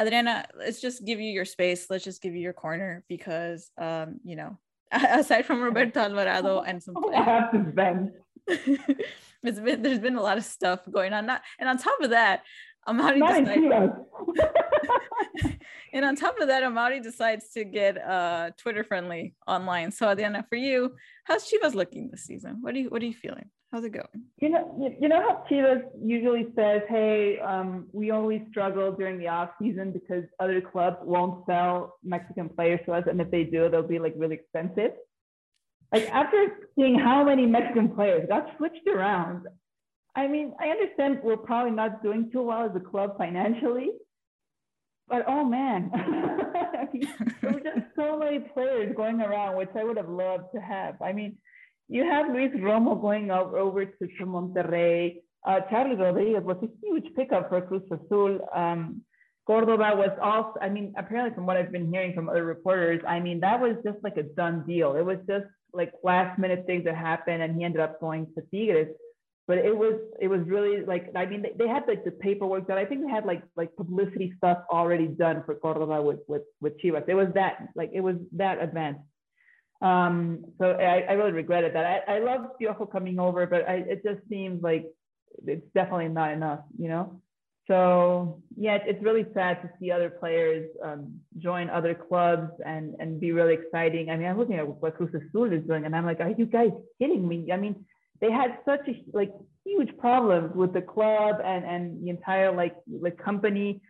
[0.00, 1.86] Adriana, let's just give you your space.
[1.90, 4.58] Let's just give you your corner because, um, you know,
[4.92, 8.12] aside from Roberto Alvarado and some, I have to vent.
[9.44, 11.26] It's been there's been a lot of stuff going on.
[11.26, 12.42] Not and on top of that,
[12.88, 13.50] Amaury decides,
[15.92, 19.92] and on top of that, Amaury decides to get uh Twitter friendly online.
[19.92, 22.58] So Adriana, for you, how's Chivas looking this season?
[22.62, 23.50] What are you what are you feeling?
[23.70, 24.22] How's it going?
[24.40, 29.18] You know, you, you know how Chivas usually says, "Hey, um, we always struggle during
[29.18, 33.44] the off season because other clubs won't sell Mexican players to us, and if they
[33.44, 34.92] do, they'll be like really expensive."
[35.92, 39.46] Like after seeing how many Mexican players got switched around,
[40.16, 43.90] I mean, I understand we're probably not doing too well as a club financially,
[45.08, 45.90] but oh man,
[47.42, 51.00] there were just so many players going around, which I would have loved to have.
[51.02, 51.36] I mean
[51.88, 55.16] you have Luis Romo going over to, to Monterrey.
[55.46, 58.40] Uh, Charlie Rodriguez was a huge pickup for Cruz Azul.
[58.54, 59.02] Um,
[59.46, 63.20] Cordova was also, I mean, apparently from what I've been hearing from other reporters, I
[63.20, 64.96] mean, that was just like a done deal.
[64.96, 65.44] It was just
[65.74, 68.88] like last minute things that happened and he ended up going to Tigres.
[69.46, 72.66] But it was, it was really like, I mean, they, they had like the paperwork
[72.68, 76.42] that I think they had like, like publicity stuff already done for Cordova with, with,
[76.62, 77.04] with Chivas.
[77.08, 79.02] It was that, like, it was that advanced.
[79.82, 82.04] Um, so I, I, really regretted that.
[82.08, 84.86] I, I love Piojo coming over, but I, it just seems like
[85.46, 87.20] it's definitely not enough, you know?
[87.66, 93.18] So yeah, it's really sad to see other players um, join other clubs and, and
[93.18, 94.10] be really exciting.
[94.10, 96.44] I mean, I'm looking at what Cruz Azul is doing and I'm like, are you
[96.44, 97.50] guys kidding me?
[97.52, 97.84] I mean,
[98.20, 99.32] they had such a like
[99.64, 103.80] huge problems with the club and, and the entire like like company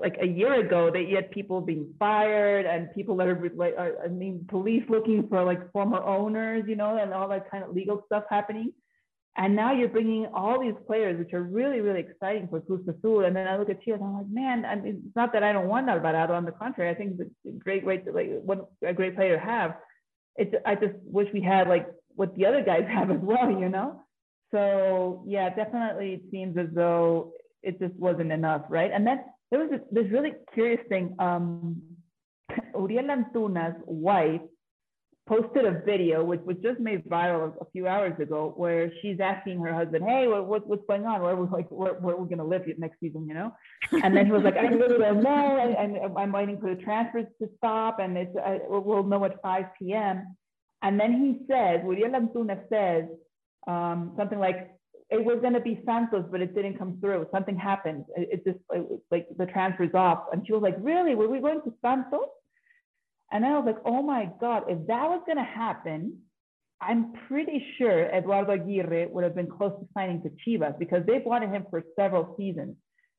[0.00, 4.08] like a year ago they had people being fired and people that are like I
[4.08, 8.02] mean police looking for like former owners, you know, and all that kind of legal
[8.06, 8.72] stuff happening.
[9.36, 13.24] And now you're bringing all these players, which are really, really exciting for Cruz Azul.
[13.24, 15.42] And then I look at you and I'm like, man, I mean, it's not that
[15.42, 16.34] I don't want Alvarado.
[16.34, 19.42] On the contrary, I think it's a great to like what a great player to
[19.42, 19.76] have.
[20.36, 23.70] It's I just wish we had like what the other guys have as well, you
[23.70, 24.02] know.
[24.50, 28.90] So yeah, definitely it seems as though it just wasn't enough, right?
[28.92, 31.16] And then there was this, this really curious thing.
[31.18, 31.80] Um,
[32.74, 34.42] Uriel Antuna's wife
[35.32, 39.60] posted a video, which was just made viral a few hours ago, where she's asking
[39.60, 41.22] her husband, "Hey, what, what what's going on?
[41.22, 43.54] Where we like where, where are we gonna live next season?" You know,
[44.04, 46.82] and then he was like, "I really don't know, and, and I'm waiting for the
[46.82, 50.36] transfers to stop, and it's I, we'll know at 5 p.m."
[50.82, 53.04] And then he says, Uriel Antuna says
[53.68, 54.70] um, something like,
[55.10, 57.26] it was going to be Santos, but it didn't come through.
[57.32, 58.04] Something happened.
[58.16, 60.24] It, it just it like the transfer's off.
[60.32, 61.14] And she was like, really?
[61.14, 62.28] Were we going to Santos?
[63.32, 66.18] And I was like, oh my God, if that was going to happen,
[66.80, 71.24] I'm pretty sure Eduardo Aguirre would have been close to signing to Chivas because they've
[71.24, 72.76] wanted him for several seasons.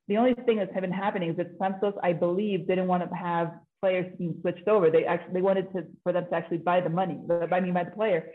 [0.07, 3.53] The only thing that's been happening is that Santos, I believe, didn't want to have
[3.81, 4.91] players being switched over.
[4.91, 7.19] They actually they wanted to for them to actually buy the money,
[7.51, 8.31] I mean buy the player.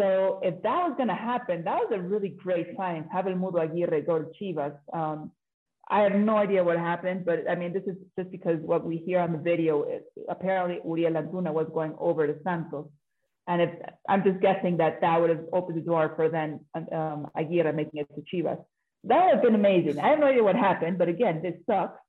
[0.00, 3.06] So if that was going to happen, that was a really great sign.
[3.12, 4.74] Have El Mudo Aguirre go to Chivas.
[4.92, 5.30] Um,
[5.92, 8.96] I have no idea what happened, but I mean, this is just because what we
[8.96, 12.88] hear on the video is apparently Uriel Antuna was going over to Santos.
[13.46, 13.70] And if
[14.08, 18.00] I'm just guessing that that would have opened the door for then um, Aguirre making
[18.00, 18.64] it to Chivas.
[19.04, 19.98] That would have been amazing.
[19.98, 22.00] I have no idea what happened, but again, this sucks.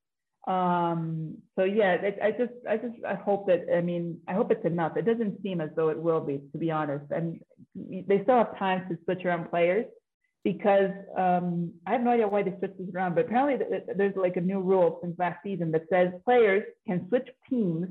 [0.48, 4.50] Um, so yeah, it, I just, I just, I hope that, I mean, I hope
[4.52, 4.96] it's enough.
[4.96, 7.12] It doesn't seem as though it will be, to be honest.
[7.12, 7.42] And
[7.76, 9.88] they still have time to switch around players
[10.44, 13.66] because um, I have no idea why they switched this around, but apparently
[13.96, 17.88] there's like a new rule since last season that says players can switch teams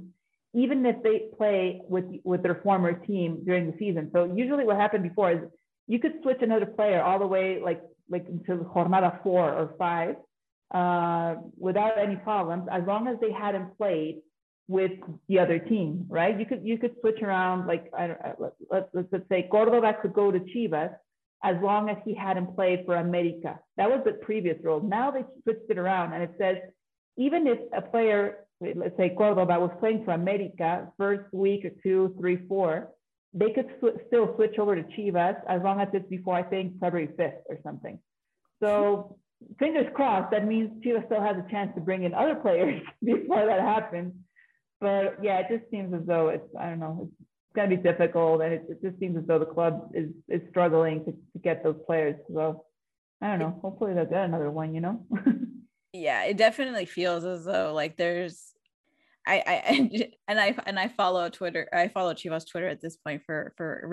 [0.55, 4.11] even if they play with with their former team during the season.
[4.13, 5.39] So usually what happened before is
[5.87, 10.17] you could switch another player all the way like like into jornada four or five
[10.75, 14.21] uh, without any problems as long as they hadn't played
[14.69, 14.93] with
[15.29, 16.39] the other team, right?
[16.39, 18.15] You could you could switch around like I
[18.71, 20.95] let's let's say Cordova could go to Chivas
[21.43, 23.59] as long as he hadn't played for America.
[23.77, 24.81] That was the previous rule.
[24.81, 26.57] Now they switched it around and it says
[27.17, 28.39] even if a player
[28.77, 32.91] let's say Cordova was playing for America first week or two, three, four,
[33.35, 36.79] they could sw- still switch over to Chivas as long as it's before, I think,
[36.81, 37.99] February 5th or something.
[38.63, 39.17] So
[39.59, 43.47] fingers crossed, that means Chivas still has a chance to bring in other players before
[43.47, 44.13] that happens.
[44.81, 47.11] But yeah, it just seems as though it's, I don't know,
[47.55, 48.43] going to be difficult.
[48.43, 51.63] And it, it, just seems as though the club is, is struggling to, to get
[51.63, 52.17] those players.
[52.33, 52.65] So
[53.21, 55.05] I don't know, hopefully they'll get another one, you know?
[55.93, 58.53] yeah, it definitely feels as though like there's
[59.27, 61.69] I, I and I and I follow Twitter.
[61.73, 63.87] I follow Chivas Twitter at this point for for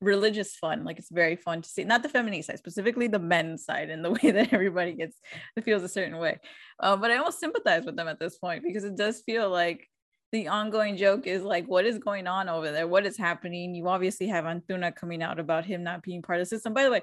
[0.00, 0.84] religious fun.
[0.84, 4.04] Like it's very fun to see, not the feminine side, specifically the men's side, and
[4.04, 5.16] the way that everybody gets
[5.56, 6.38] it feels a certain way.
[6.78, 9.88] Uh, but I almost sympathize with them at this point because it does feel like
[10.32, 12.86] the ongoing joke is like, what is going on over there?
[12.86, 13.74] What is happening?
[13.74, 16.72] You obviously have Antuna coming out about him not being part of the system.
[16.72, 17.02] By the way,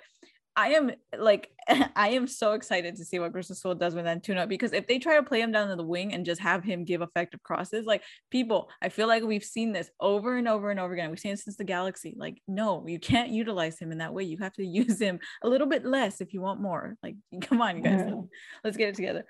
[0.57, 1.51] I am like
[1.95, 5.15] I am so excited to see what Azul does with Antuna because if they try
[5.17, 8.03] to play him down to the wing and just have him give effective crosses, like
[8.31, 11.09] people, I feel like we've seen this over and over and over again.
[11.09, 12.15] We've seen it since the Galaxy.
[12.17, 14.23] Like, no, you can't utilize him in that way.
[14.23, 16.95] You have to use him a little bit less if you want more.
[17.03, 18.21] Like, come on, you guys, yeah.
[18.63, 19.25] let's get it together.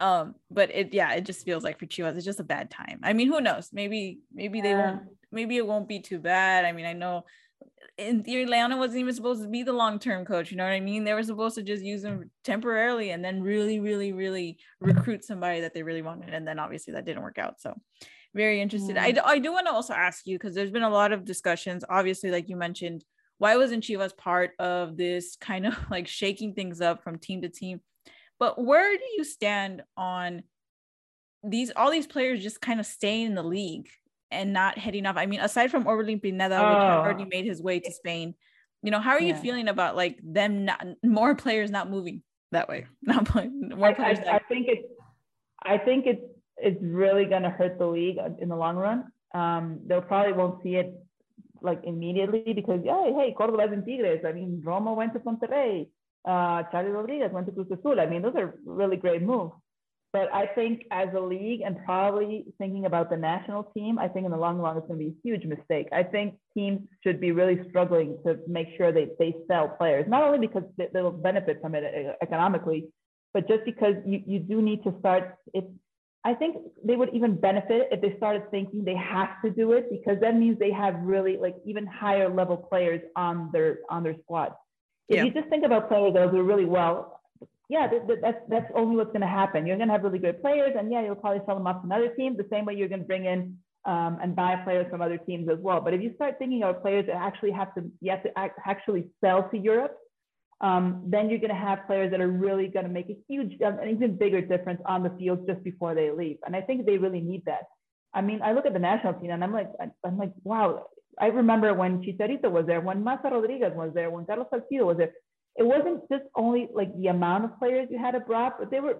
[0.00, 3.00] Um, but it yeah, it just feels like for Chivas, it's just a bad time.
[3.02, 3.70] I mean, who knows?
[3.72, 5.02] Maybe maybe they won't.
[5.30, 6.64] Maybe it won't be too bad.
[6.64, 7.24] I mean, I know
[7.96, 10.50] in theory, Leaño wasn't even supposed to be the long term coach.
[10.50, 11.04] You know what I mean?
[11.04, 15.60] They were supposed to just use him temporarily and then really, really, really recruit somebody
[15.60, 16.32] that they really wanted.
[16.32, 17.60] And then obviously that didn't work out.
[17.60, 17.74] So
[18.34, 18.96] very interested.
[18.96, 21.84] I, I do want to also ask you because there's been a lot of discussions.
[21.88, 23.04] Obviously, like you mentioned,
[23.38, 27.48] why wasn't Chivas part of this kind of like shaking things up from team to
[27.48, 27.80] team?
[28.38, 30.42] But where do you stand on
[31.42, 33.88] these all these players just kind of staying in the league
[34.30, 35.16] and not heading off.
[35.16, 36.68] I mean, aside from Orbelin Pineda, oh.
[36.68, 38.34] which already made his way to Spain,
[38.82, 42.22] you know, how are you feeling about like them not more players not moving
[42.52, 42.86] that way?
[43.02, 44.18] Not playing more players.
[44.20, 44.88] I, I, I think it's
[45.62, 46.22] I think it's
[46.56, 49.04] it's really gonna hurt the league in the long run.
[49.34, 50.94] Um, they'll probably won't see it
[51.60, 54.24] like immediately because yeah, hey, Cordova and Tigres.
[54.26, 55.88] I mean, Romo went to Monterrey.
[56.26, 58.00] Uh, Charlie Rodriguez went to Cruz Azul.
[58.00, 59.52] I mean, those are really great moves.
[60.12, 64.24] But I think as a league and probably thinking about the national team, I think
[64.24, 65.88] in the long run it's going to be a huge mistake.
[65.92, 70.22] I think teams should be really struggling to make sure they, they sell players, not
[70.22, 72.86] only because they, they'll benefit from it uh, economically,
[73.34, 75.36] but just because you, you do need to start.
[75.52, 75.64] If
[76.24, 79.90] I think they would even benefit if they started thinking they have to do it
[79.90, 84.16] because that means they have really like even higher level players on their on their
[84.22, 84.52] squad.
[85.08, 85.24] If yeah.
[85.24, 87.20] you just think about players that will do really well,
[87.68, 87.86] yeah,
[88.22, 89.66] that's that's only what's going to happen.
[89.66, 91.86] You're going to have really good players, and yeah, you'll probably sell them off to
[91.86, 92.36] another team.
[92.36, 95.48] The same way you're going to bring in um, and buy players from other teams
[95.48, 95.80] as well.
[95.80, 98.30] But if you start thinking of players that actually have to, you have to
[98.66, 99.96] actually sell to Europe,
[100.60, 103.60] um, then you're going to have players that are really going to make a huge,
[103.62, 106.38] um, an even bigger difference on the field just before they leave.
[106.44, 107.64] And I think they really need that.
[108.12, 109.70] I mean, I look at the national team and I'm like,
[110.04, 110.86] I'm like, wow.
[111.20, 114.96] I remember when Chicharito was there, when Maza Rodriguez was there, when Carlos Salcido was
[114.98, 115.12] there
[115.58, 118.98] it wasn't just only like the amount of players you had abroad, but they were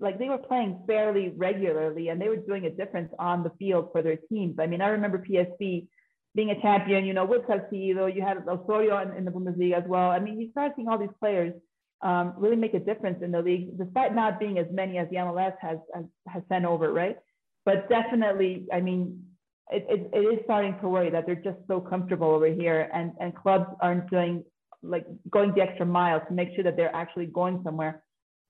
[0.00, 3.90] like they were playing fairly regularly and they were doing a difference on the field
[3.92, 4.56] for their teams.
[4.58, 5.86] I mean, I remember PSV
[6.34, 9.84] being a champion, you know, with Salcido, you had Osorio in, in the Bundesliga as
[9.86, 10.10] well.
[10.10, 11.52] I mean, you start seeing all these players
[12.00, 15.16] um, really make a difference in the league, despite not being as many as the
[15.16, 17.18] MLS has, has, has sent over, right?
[17.66, 19.22] But definitely, I mean,
[19.70, 23.12] it, it, it is starting to worry that they're just so comfortable over here and,
[23.20, 24.44] and clubs aren't doing
[24.82, 28.02] like going the extra mile to make sure that they're actually going somewhere.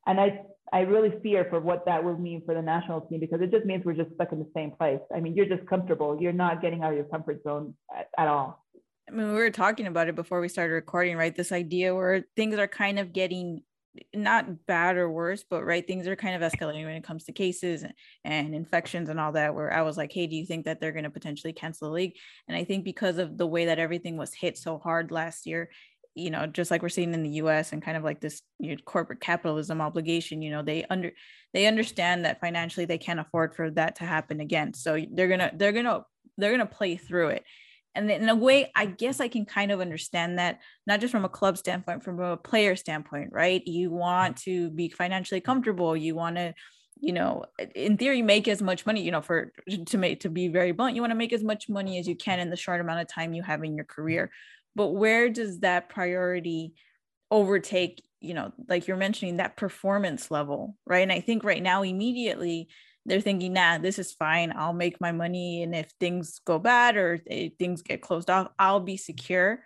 [0.06, 0.40] And I
[0.72, 3.66] I really fear for what that will mean for the national team because it just
[3.66, 5.00] means we're just stuck in the same place.
[5.14, 6.16] I mean, you're just comfortable.
[6.18, 8.64] You're not getting out of your comfort zone at, at all.
[9.06, 11.34] I mean, we were talking about it before we started recording, right?
[11.34, 13.62] This idea where things are kind of getting
[14.14, 17.32] not bad or worse, but right, things are kind of escalating when it comes to
[17.32, 17.84] cases
[18.24, 19.55] and infections and all that.
[19.55, 21.95] Where I was like, hey, do you think that they're going to potentially cancel the
[21.95, 22.16] league?
[22.49, 25.70] And I think because of the way that everything was hit so hard last year,
[26.14, 28.70] you know, just like we're seeing in the US and kind of like this you
[28.70, 31.12] know, corporate capitalism obligation, you know, they under
[31.53, 34.74] they understand that financially they can't afford for that to happen again.
[34.74, 36.05] So they're gonna they're gonna
[36.36, 37.45] they're gonna play through it
[37.95, 41.24] and in a way i guess i can kind of understand that not just from
[41.24, 43.66] a club standpoint from a player standpoint right?
[43.66, 45.97] You want to be financially comfortable.
[45.97, 46.55] You want to
[47.01, 49.53] you know in theory make as much money you know for
[49.86, 52.14] to make to be very blunt you want to make as much money as you
[52.14, 54.30] can in the short amount of time you have in your career.
[54.76, 56.74] But where does that priority
[57.30, 61.03] overtake you know like you're mentioning that performance level right?
[61.03, 62.68] And i think right now immediately
[63.05, 64.53] they're thinking, nah, this is fine.
[64.57, 65.62] I'll make my money.
[65.62, 67.18] And if things go bad or
[67.59, 69.64] things get closed off, I'll be secure.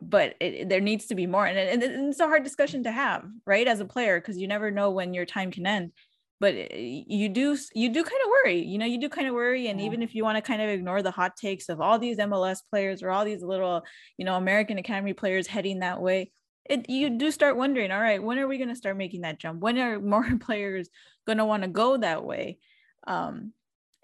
[0.00, 1.46] But it, there needs to be more.
[1.46, 3.66] And, it, and it's a hard discussion to have, right?
[3.66, 5.92] As a player, because you never know when your time can end.
[6.40, 9.34] But eh, you do, you do kind of worry, you know, you do kind of
[9.34, 9.68] worry.
[9.68, 9.86] And yeah.
[9.86, 12.58] even if you want to kind of ignore the hot takes of all these MLS
[12.68, 13.82] players or all these little,
[14.18, 16.32] you know, American Academy players heading that way,
[16.68, 19.38] it you do start wondering all right when are we going to start making that
[19.38, 19.60] jump?
[19.60, 20.88] When are more players
[21.26, 22.58] going to want to go that way?
[23.06, 23.52] Um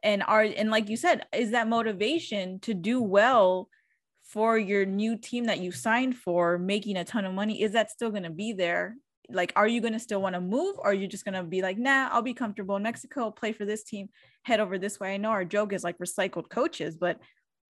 [0.02, 3.68] and are and like you said is that motivation to do well
[4.24, 7.90] for your new team that you signed for making a ton of money is that
[7.90, 8.96] still going to be there?
[9.30, 11.42] Like are you going to still want to move or are you just going to
[11.42, 14.08] be like nah i'll be comfortable in mexico play for this team
[14.42, 15.14] head over this way?
[15.14, 17.18] I know our joke is like recycled coaches but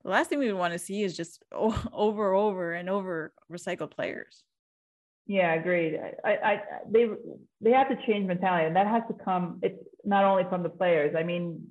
[0.04, 3.90] the last thing we would want to see is just over over and over recycled
[3.90, 4.44] players
[5.28, 6.00] yeah, agreed.
[6.24, 6.60] I, I,
[6.90, 7.06] they,
[7.60, 9.60] they have to change mentality, and that has to come.
[9.62, 11.14] It's not only from the players.
[11.16, 11.66] I mean,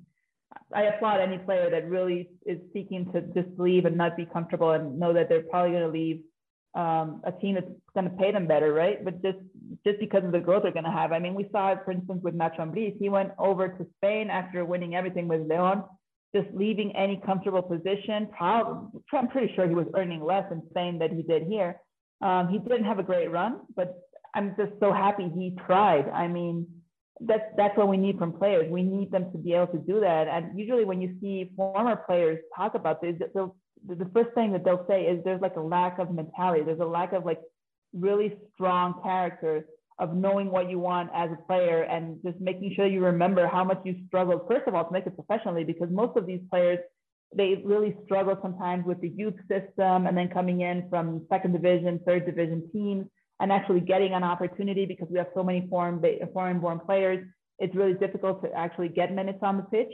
[0.72, 4.70] I applaud any player that really is seeking to just leave and not be comfortable
[4.70, 6.20] and know that they're probably going to leave
[6.76, 9.04] um, a team that's going to pay them better, right?
[9.04, 9.38] But just
[9.84, 11.10] just because of the growth they're going to have.
[11.10, 12.96] I mean, we saw it, for instance, with Nacho Ambriz.
[13.00, 15.82] He went over to Spain after winning everything with Leon,
[16.32, 18.28] just leaving any comfortable position.
[18.36, 21.80] Probably, I'm pretty sure he was earning less in Spain than he did here
[22.20, 23.98] um, he didn't have a great run, but
[24.34, 26.08] I'm just so happy he tried.
[26.08, 26.66] I mean,
[27.20, 28.70] that's that's what we need from players.
[28.70, 30.28] We need them to be able to do that.
[30.28, 34.86] And usually, when you see former players talk about this, the first thing that they'll
[34.88, 36.62] say is there's like a lack of mentality.
[36.64, 37.40] There's a lack of like
[37.92, 39.66] really strong character
[39.98, 43.64] of knowing what you want as a player and just making sure you remember how
[43.64, 46.78] much you struggled first of all to make it professionally because most of these players
[47.34, 52.00] they really struggle sometimes with the youth system and then coming in from second division,
[52.06, 53.06] third division teams
[53.40, 56.02] and actually getting an opportunity because we have so many foreign,
[56.32, 57.24] foreign born players.
[57.58, 59.92] It's really difficult to actually get minutes on the pitch.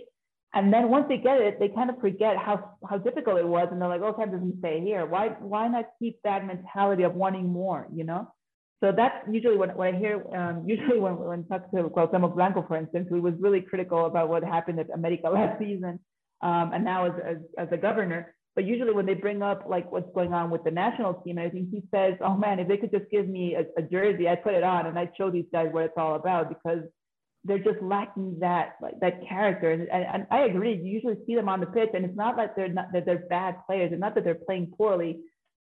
[0.55, 3.68] And then once they get it, they kind of forget how, how difficult it was.
[3.72, 5.05] And they're like, okay, I'm just stay here.
[5.05, 8.28] Why, why not keep that mentality of wanting more, you know?
[8.82, 12.37] So that's usually what, when I hear, um, usually when, when I talk to Cuauhtemoc
[12.37, 15.99] Blanco, for instance, who was really critical about what happened at America last season
[16.45, 18.34] um, and now as, as, as a governor.
[18.55, 21.49] But usually when they bring up like what's going on with the national team, I
[21.49, 24.45] think he says, oh man, if they could just give me a, a jersey, I'd
[24.45, 26.84] put it on and I'd show these guys what it's all about because
[27.45, 29.72] they're just lacking that like that character.
[29.72, 30.76] And, and, and, I agree.
[30.76, 33.26] You usually see them on the pitch, and it's not that they're not that they're
[33.28, 35.20] bad players, and not that they're playing poorly,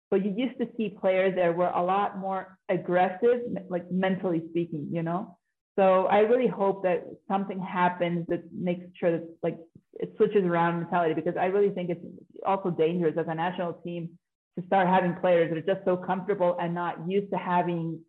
[0.10, 4.88] but you used to see players that were a lot more aggressive, like mentally speaking,
[4.92, 5.38] you know.
[5.78, 9.58] So I really hope that something happens that makes sure that like
[10.00, 12.06] it switches around mentality because I really think it's
[12.46, 14.10] also dangerous as a national team
[14.58, 18.00] to start having players that are just so comfortable and not used to having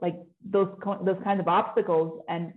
[0.00, 0.68] like those
[1.04, 2.52] those kinds of obstacles and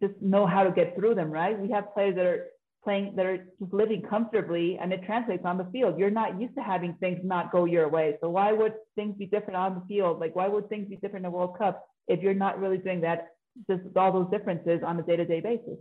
[0.00, 1.30] just know how to get through them.
[1.30, 1.58] Right?
[1.58, 2.46] We have players that are
[2.82, 5.98] playing that are just living comfortably and it translates on the field.
[5.98, 8.16] You're not used to having things not go your way.
[8.20, 10.18] So why would things be different on the field?
[10.18, 13.02] Like why would things be different in the World Cup if you're not really doing
[13.02, 13.28] that?
[13.68, 15.78] Just all those differences on a day-to-day basis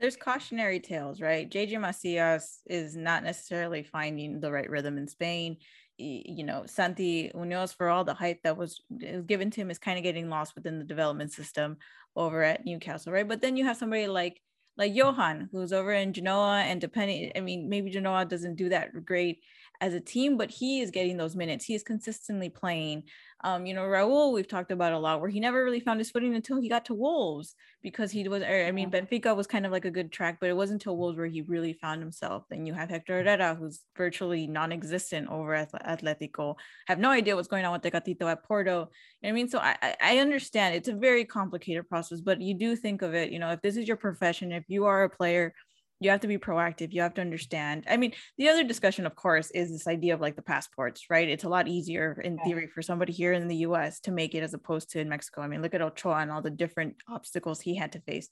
[0.00, 1.48] there's cautionary tales, right?
[1.48, 5.58] JJ Macias is not necessarily finding the right rhythm in Spain.
[5.98, 8.80] You know, Santi Munoz, for all the hype that was
[9.26, 11.76] given to him, is kind of getting lost within the development system
[12.16, 13.28] over at Newcastle, right?
[13.28, 14.40] But then you have somebody like
[14.78, 19.04] like Johan, who's over in Genoa, and depending, I mean, maybe Genoa doesn't do that
[19.04, 19.42] great
[19.80, 21.64] as a team, but he is getting those minutes.
[21.64, 23.04] He is consistently playing.
[23.42, 26.10] Um, you know, Raul, we've talked about a lot where he never really found his
[26.10, 29.72] footing until he got to Wolves because he was, I mean, Benfica was kind of
[29.72, 32.44] like a good track, but it wasn't until Wolves where he really found himself.
[32.50, 36.56] Then you have Hector Herrera, who's virtually non existent over at Atletico,
[36.86, 38.90] have no idea what's going on with Tecatito at Porto.
[39.22, 39.48] You know I mean?
[39.48, 43.32] So I, I understand it's a very complicated process, but you do think of it,
[43.32, 45.54] you know, if this is your profession, if you are a player,
[46.00, 47.84] you have to be proactive you have to understand.
[47.88, 51.28] I mean the other discussion of course is this idea of like the passports right?
[51.28, 54.42] It's a lot easier in theory for somebody here in the us to make it
[54.42, 55.42] as opposed to in mexico.
[55.42, 58.28] I mean look at ochoa and all the different obstacles he had to face.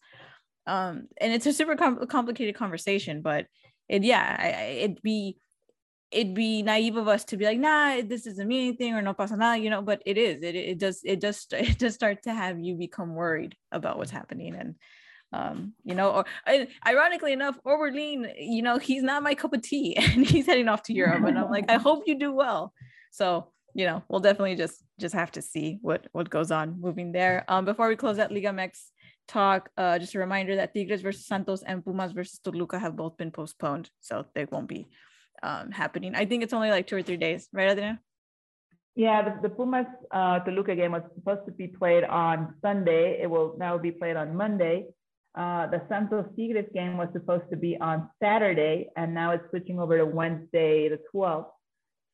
[0.67, 3.47] Um and it's a super com- complicated conversation but
[3.89, 4.49] it yeah I,
[4.85, 5.39] it'd be
[6.11, 9.13] it'd be naive of us to be like nah this doesn't mean anything or no
[9.13, 10.43] pasa nada you know but it is.
[10.43, 14.11] It, it does it does it does start to have you become worried about what's
[14.11, 14.77] happening and
[15.33, 16.25] um you know or
[16.87, 20.83] ironically enough Orbelin, you know he's not my cup of tea and he's heading off
[20.85, 22.73] to Europe and I'm like I hope you do well
[23.11, 27.13] so you know we'll definitely just just have to see what what goes on moving
[27.13, 28.79] there um before we close that Liga MX
[29.27, 33.19] talk uh just a reminder that Tigres versus Santos and Pumas versus Toluca have both
[33.19, 34.87] been postponed so they won't be
[35.43, 38.01] um happening I think it's only like two or three days right Adriana
[38.99, 43.21] yeah, the, the Pumas uh, Toluca game was supposed to be played on Sunday.
[43.23, 44.87] It will now be played on Monday.
[45.39, 49.79] Uh, the Santos Tigres game was supposed to be on Saturday, and now it's switching
[49.79, 51.47] over to Wednesday, the 12th.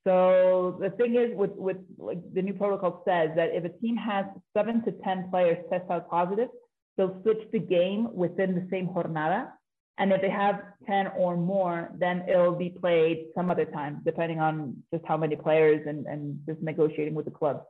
[0.07, 3.97] So the thing is, with with like the new protocol says that if a team
[3.97, 6.51] has seven to ten players test out positive,
[6.99, 9.49] they'll switch the game within the same jornada.
[9.97, 14.41] And if they have 10 or more, then it'll be played some other time, depending
[14.41, 17.63] on just how many players and, and just negotiating with the club.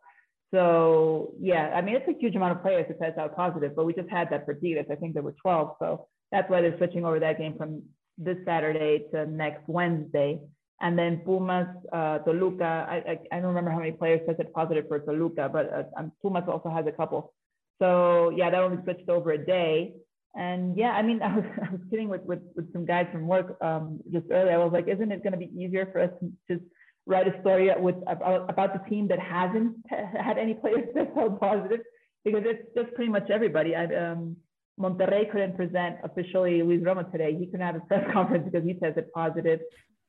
[0.52, 3.86] So yeah, I mean, it's a huge amount of players to test out positive, but
[3.86, 4.86] we just had that for Tigres.
[4.90, 5.76] I think there were 12.
[5.78, 7.82] So that's why they're switching over that game from
[8.18, 10.40] this Saturday to next Wednesday.
[10.80, 14.86] And then Pumas, uh, Toluca, I, I, I, don't remember how many players tested positive
[14.88, 17.32] for Toluca, but uh, um, Pumas also has a couple.
[17.80, 19.94] So yeah, that only switched over a day.
[20.34, 23.28] And yeah, I mean, I was, I was kidding with, with, with some guys from
[23.28, 24.60] work um, just earlier.
[24.60, 26.64] I was like, isn't it going to be easier for us to just
[27.06, 31.80] write a story with about, about the team that hasn't had any players test positive
[32.24, 33.76] because it's just pretty much everybody.
[33.76, 34.36] I, um,
[34.80, 37.36] Monterrey couldn't present officially Luis Romo today.
[37.38, 39.60] He couldn't have a press conference because he tested positive.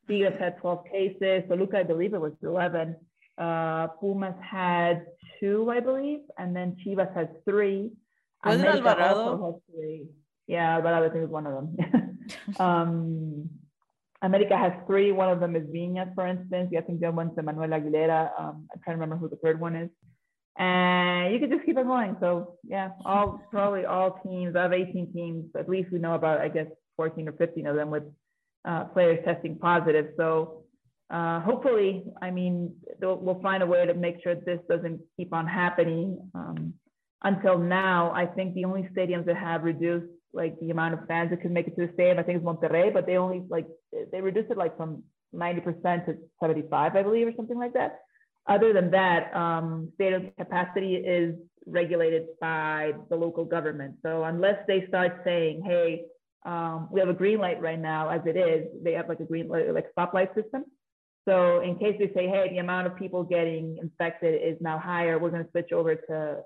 [0.07, 1.43] Tigres had 12 cases.
[1.47, 2.95] So Toluca, I believe it was 11.
[3.37, 5.05] Uh, Pumas had
[5.39, 7.91] two, I believe, and then Chivas had three.
[8.43, 9.61] Wasn't Alvarado?
[9.73, 10.07] Three.
[10.47, 12.19] Yeah, Alvarado I think was one of them.
[12.59, 13.49] um,
[14.22, 15.11] America has three.
[15.11, 16.74] One of them is Viñas, for instance.
[16.78, 18.30] I think the other one's Manuel Aguilera.
[18.39, 19.89] Um, I'm trying to remember who the third one is.
[20.57, 22.16] And you could just keep it going.
[22.22, 24.55] So yeah, all probably all teams.
[24.55, 25.45] Have 18 teams.
[25.57, 28.03] At least we know about, I guess, 14 or 15 of them with
[28.63, 30.07] uh, players testing positive.
[30.18, 30.63] So
[31.09, 35.45] uh, hopefully, I mean, we'll find a way to make sure this doesn't keep on
[35.45, 36.30] happening.
[36.34, 36.74] Um,
[37.24, 41.29] until now, I think the only stadiums that have reduced like the amount of fans
[41.31, 42.19] that could make it to the stadium.
[42.19, 43.67] I think it's Monterrey, but they only like
[44.11, 47.99] they reduced it like from 90% to 75, I believe, or something like that.
[48.47, 53.95] Other than that, um, stadium capacity is regulated by the local government.
[54.03, 56.03] So unless they start saying, hey,
[56.45, 59.23] um, we have a green light right now, as it is, they have like a
[59.23, 60.65] green light, like stoplight system.
[61.27, 65.17] So in case they say, hey, the amount of people getting infected is now higher,
[65.17, 66.38] we're going to switch over to.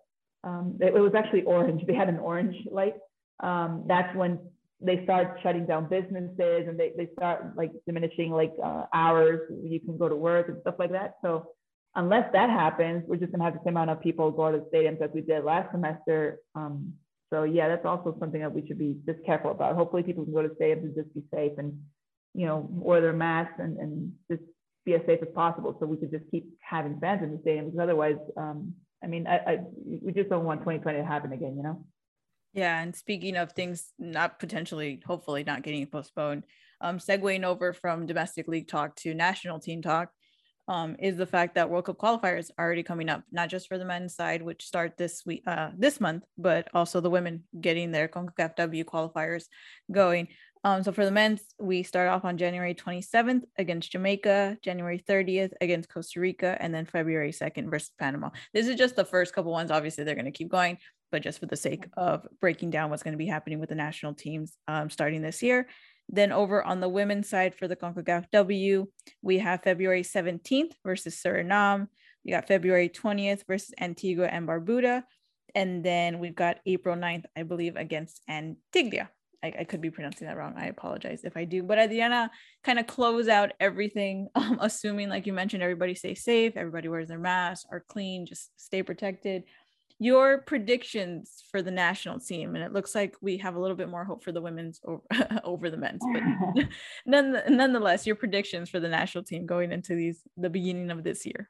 [0.45, 1.85] Um, it, it was actually orange.
[1.85, 2.93] They had an orange light
[3.39, 4.39] um, that's when
[4.81, 9.79] they start shutting down businesses and they, they start like diminishing like uh, hours you
[9.79, 11.15] can go to work and stuff like that.
[11.21, 11.47] So
[11.95, 14.65] unless that happens, we're just gonna have the same amount of people go to the
[14.77, 16.39] stadiums as we did last semester.
[16.55, 16.93] Um,
[17.29, 19.75] so yeah, that's also something that we should be just careful about.
[19.75, 21.77] Hopefully people can go to stadiums and just be safe and,
[22.33, 24.43] you know, wear their masks and, and just
[24.85, 27.65] be as safe as possible so we could just keep having fans in the stadium
[27.65, 28.73] because otherwise, um,
[29.03, 29.59] I mean, I, I,
[30.01, 31.85] we just don't want 2020 to happen again, you know?
[32.53, 36.43] Yeah, and speaking of things not potentially, hopefully not getting postponed,
[36.81, 40.09] um, segueing over from domestic league talk to national team talk,
[40.67, 43.77] um, is the fact that World Cup qualifiers are already coming up, not just for
[43.77, 47.91] the men's side, which start this week, uh, this month, but also the women getting
[47.91, 49.45] their CONCACAF W qualifiers
[49.91, 50.27] going.
[50.63, 55.53] Um, so for the men's, we start off on January 27th against Jamaica, January 30th
[55.61, 58.29] against Costa Rica, and then February 2nd versus Panama.
[58.53, 59.71] This is just the first couple ones.
[59.71, 60.77] Obviously, they're going to keep going
[61.11, 63.75] but just for the sake of breaking down what's going to be happening with the
[63.75, 65.67] national teams um, starting this year.
[66.09, 68.87] Then over on the women's side for the CONCACAF W,
[69.21, 71.87] we have February 17th versus Suriname.
[72.25, 75.03] We got February 20th versus Antigua and Barbuda.
[75.55, 79.09] And then we've got April 9th, I believe, against Antigua.
[79.43, 80.55] I, I, could be pronouncing that wrong.
[80.57, 81.63] I apologize if I do.
[81.63, 82.29] But Adriana,
[82.63, 87.07] kind of close out everything, um, assuming, like you mentioned, everybody stay safe, everybody wears
[87.07, 89.43] their mask, are clean, just stay protected.
[90.01, 93.89] Your predictions for the national team, and it looks like we have a little bit
[93.89, 95.03] more hope for the women's over,
[95.43, 96.65] over the men's, but
[97.05, 101.25] none, nonetheless, your predictions for the national team going into these the beginning of this
[101.25, 101.49] year.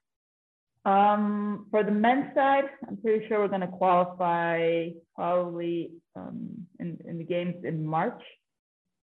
[0.85, 6.97] Um, for the men's side, I'm pretty sure we're going to qualify probably um, in,
[7.05, 8.21] in the games in March.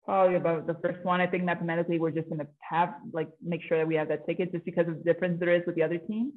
[0.04, 1.20] Probably about the first one.
[1.20, 4.26] I think mathematically we're just going to have like make sure that we have that
[4.26, 6.32] ticket just because of the difference there is with the other teams.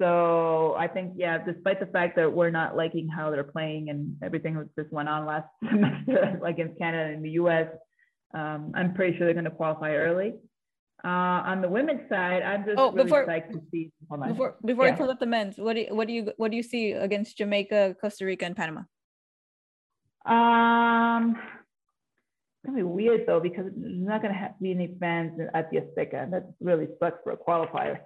[0.00, 4.16] So I think yeah, despite the fact that we're not liking how they're playing and
[4.22, 7.68] everything that just went on last semester against Canada and the U.S.,
[8.34, 10.34] um, I'm pretty sure they're going to qualify early.
[11.04, 11.08] Uh,
[11.46, 13.92] on the women's side, I'm just oh, really before, excited to see.
[14.08, 14.92] Before before yeah.
[14.92, 16.92] I close up the men's, what do you, what do you what do you see
[16.92, 18.80] against Jamaica, Costa Rica, and Panama?
[20.26, 25.70] Um, it's gonna be weird though because there's not gonna have, be any fans at
[25.70, 26.24] the Azteca.
[26.24, 27.98] And that really sucks for a qualifier.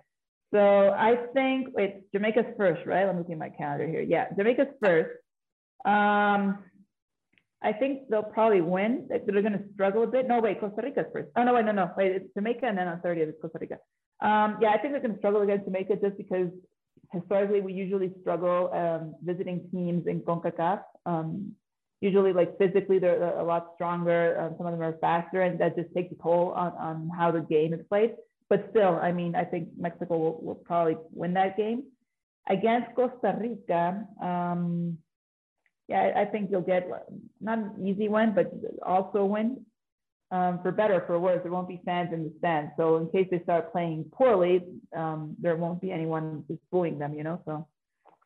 [0.53, 3.07] So I think it's Jamaica's first, right?
[3.07, 4.03] Let me see my calendar here.
[4.03, 5.11] Yeah, Jamaica's first.
[5.84, 6.59] Um,
[7.62, 9.09] I think they'll probably win.
[9.09, 10.26] They're going to struggle a bit.
[10.26, 11.28] No, wait, Costa Rica's first.
[11.36, 11.90] Oh, no, wait, no, no.
[11.96, 13.78] Wait, it's Jamaica and then on 30th it's Costa Rica.
[14.20, 16.48] Um, yeah, I think they're going to struggle against Jamaica just because
[17.12, 20.80] historically we usually struggle um, visiting teams in CONCACAF.
[21.07, 21.53] Um,
[22.01, 24.40] usually, like physically, they're a lot stronger.
[24.40, 27.30] Um, some of them are faster, and that just takes a toll on, on how
[27.30, 28.12] the game is played.
[28.51, 31.84] But still, I mean, I think Mexico will, will probably win that game.
[32.48, 34.98] Against Costa Rica, um,
[35.88, 36.88] yeah, I think you'll get
[37.40, 38.53] not an easy one, but
[38.84, 39.64] also win.
[40.32, 42.72] Um, for better for worse, there won't be fans in the stands.
[42.76, 44.62] So in case they start playing poorly,
[44.96, 47.40] um, there won't be anyone just booing them, you know.
[47.44, 47.66] So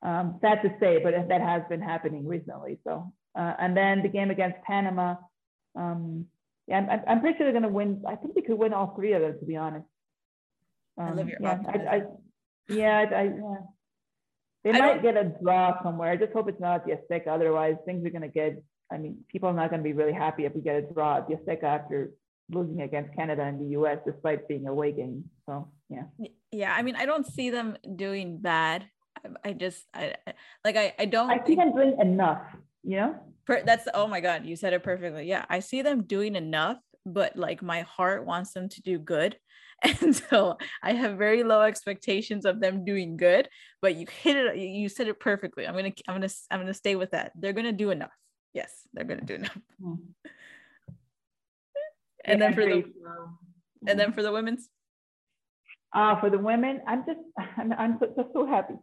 [0.02, 2.78] um, sad to say, but that has been happening recently.
[2.84, 5.16] So uh, and then the game against Panama,
[5.76, 6.26] um,
[6.66, 8.02] yeah, I'm, I'm pretty sure they're going to win.
[8.06, 9.86] I think they could win all three of them, to be honest.
[10.98, 12.02] I love um, your yeah, I, I,
[12.68, 13.56] yeah, I, yeah.
[14.64, 16.10] They I might get a draw somewhere.
[16.10, 17.28] I just hope it's not at the Azteca.
[17.28, 18.62] Otherwise, things are going to get.
[18.90, 21.18] I mean, people are not going to be really happy if we get a draw
[21.18, 22.12] at the Azteca after
[22.50, 23.98] losing against Canada and the U.S.
[24.06, 25.24] despite being a away game.
[25.46, 26.04] So yeah.
[26.50, 28.86] Yeah, I mean, I don't see them doing bad.
[29.24, 30.14] I, I just, I
[30.64, 31.30] like, I, I don't.
[31.30, 32.42] I see them doing enough.
[32.82, 33.16] You know.
[33.46, 35.26] Per, that's oh my god, you said it perfectly.
[35.26, 39.36] Yeah, I see them doing enough, but like my heart wants them to do good.
[40.00, 43.48] and so i have very low expectations of them doing good
[43.82, 45.66] but you hit it you said it perfectly.
[45.66, 47.32] I'm gonna i'm gonna i'm gonna stay with that.
[47.34, 48.14] They're gonna do enough.
[48.54, 49.58] Yes they're gonna do enough.
[49.82, 49.98] Mm.
[52.24, 52.84] and yeah, then for the
[53.88, 54.68] and then for the women's?
[55.94, 57.20] Uh for the women i'm just
[57.58, 58.74] i'm, I'm so, just so happy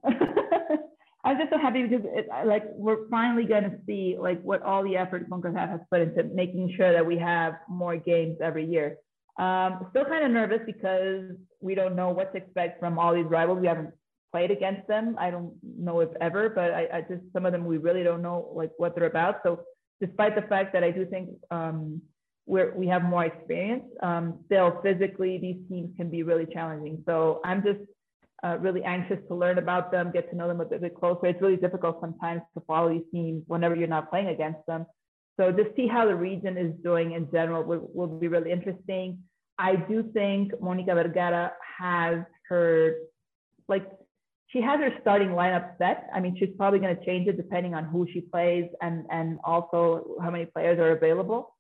[1.24, 4.84] I'm just so happy because it, like we're finally going to see like what all
[4.84, 8.98] the effort CONCACAF has put into making sure that we have more games every year.
[9.38, 13.26] Um, still kind of nervous because we don't know what to expect from all these
[13.26, 13.60] rivals.
[13.62, 13.92] We haven't
[14.32, 15.16] played against them.
[15.20, 18.22] I don't know if ever, but I, I just some of them we really don't
[18.22, 19.42] know like what they're about.
[19.44, 19.62] So
[20.00, 22.02] despite the fact that I do think um,
[22.48, 27.04] we're, we have more experience, um, still physically these teams can be really challenging.
[27.06, 27.80] So I'm just
[28.44, 31.28] uh, really anxious to learn about them, get to know them a bit, bit closer.
[31.28, 34.86] It's really difficult sometimes to follow these teams whenever you're not playing against them.
[35.40, 39.20] So just see how the region is doing in general will, will be really interesting.
[39.58, 42.20] I do think Monica Vergara has
[42.50, 42.96] her,
[43.68, 43.88] like,
[44.48, 46.10] she has her starting lineup set.
[46.14, 49.40] I mean, she's probably going to change it depending on who she plays and, and
[49.44, 51.56] also how many players are available.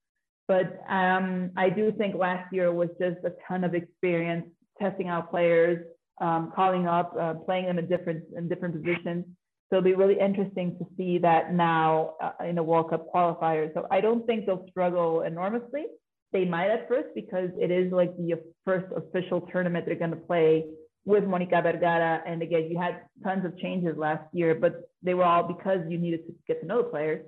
[0.47, 4.47] But um, I do think last year was just a ton of experience
[4.81, 5.85] testing out players,
[6.19, 9.25] um, calling up, uh, playing them in different in different positions.
[9.69, 13.73] So it'll be really interesting to see that now uh, in a World Cup qualifier.
[13.73, 15.85] So I don't think they'll struggle enormously.
[16.33, 18.35] They might at first because it is like the
[18.65, 20.65] first official tournament they're going to play
[21.05, 22.21] with Monica Vergara.
[22.25, 25.97] And again, you had tons of changes last year, but they were all because you
[25.97, 27.25] needed to get to know the players.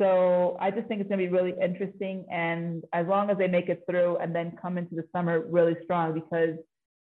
[0.00, 2.24] So I just think it's going to be really interesting.
[2.30, 5.76] And as long as they make it through and then come into the summer really
[5.84, 6.56] strong, because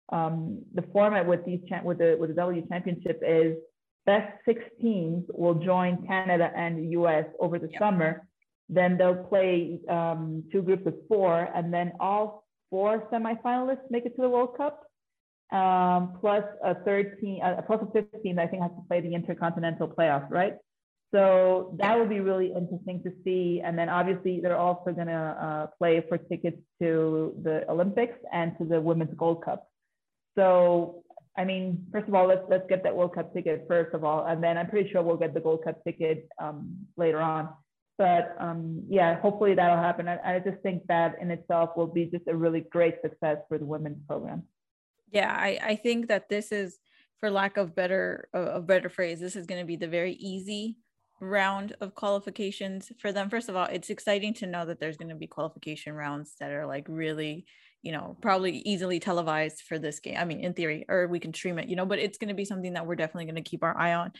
[0.09, 3.57] um, the format with these with the with the W Championship is
[4.05, 7.79] best six teams will join Canada and the US over the yep.
[7.79, 8.27] summer.
[8.69, 14.15] Then they'll play um, two groups of four, and then all four semifinalists make it
[14.15, 14.83] to the World Cup,
[15.51, 19.87] um, plus a 13, uh, plus a 15 I think has to play the intercontinental
[19.87, 20.55] playoff, right?
[21.13, 23.61] So that will be really interesting to see.
[23.63, 28.57] And then obviously they're also going to uh, play for tickets to the Olympics and
[28.57, 29.67] to the Women's Gold Cup.
[30.37, 31.03] So
[31.37, 34.25] I mean, first of all, let's let's get that World Cup ticket first of all,
[34.25, 37.49] and then I'm pretty sure we'll get the Gold Cup ticket um, later on.
[38.01, 40.07] but um, yeah, hopefully that'll happen.
[40.07, 43.59] I, I just think that in itself will be just a really great success for
[43.59, 44.41] the women's program.
[45.11, 46.79] Yeah, I, I think that this is,
[47.19, 50.77] for lack of better a better phrase, this is going to be the very easy
[51.19, 53.29] round of qualifications for them.
[53.29, 56.51] First of all, it's exciting to know that there's going to be qualification rounds that
[56.51, 57.45] are like really,
[57.81, 60.17] you know, probably easily televised for this game.
[60.17, 62.35] I mean, in theory, or we can stream it, you know, but it's going to
[62.35, 64.13] be something that we're definitely going to keep our eye on.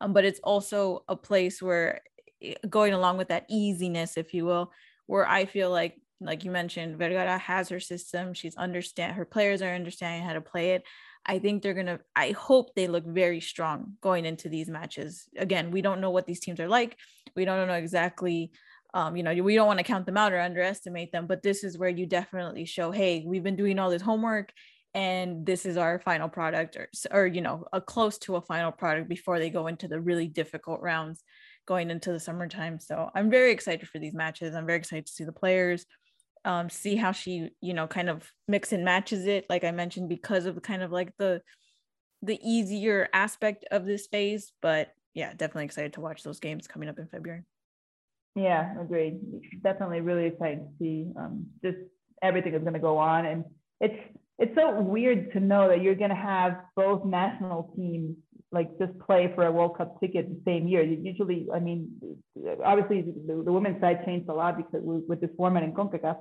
[0.00, 2.02] Um, but it's also a place where
[2.42, 4.72] eh, going along with that easiness, if you will,
[5.06, 8.34] where I feel like, like you mentioned, Vergara has her system.
[8.34, 10.84] She's understand her players are understanding how to play it.
[11.24, 15.28] I think they're going to, I hope they look very strong going into these matches.
[15.36, 16.96] Again, we don't know what these teams are like.
[17.34, 18.52] We don't know exactly,
[18.96, 21.62] um, you know, we don't want to count them out or underestimate them, but this
[21.62, 24.54] is where you definitely show, hey, we've been doing all this homework
[24.94, 28.72] and this is our final product or, or you know, a close to a final
[28.72, 31.22] product before they go into the really difficult rounds
[31.66, 32.80] going into the summertime.
[32.80, 34.54] So I'm very excited for these matches.
[34.54, 35.84] I'm very excited to see the players
[36.46, 40.08] um, see how she you know kind of mix and matches it like i mentioned
[40.08, 41.42] because of kind of like the
[42.22, 46.88] the easier aspect of this phase but yeah definitely excited to watch those games coming
[46.88, 47.42] up in february
[48.36, 49.18] yeah agreed
[49.62, 51.78] definitely really excited to see um, just
[52.22, 53.44] everything is going to go on and
[53.80, 53.98] it's
[54.38, 58.16] it's so weird to know that you're going to have both national teams
[58.52, 60.82] like just play for a World Cup ticket the same year.
[60.82, 61.90] Usually, I mean,
[62.64, 66.16] obviously the, the women's side changed a lot because with this format in CONCACAF,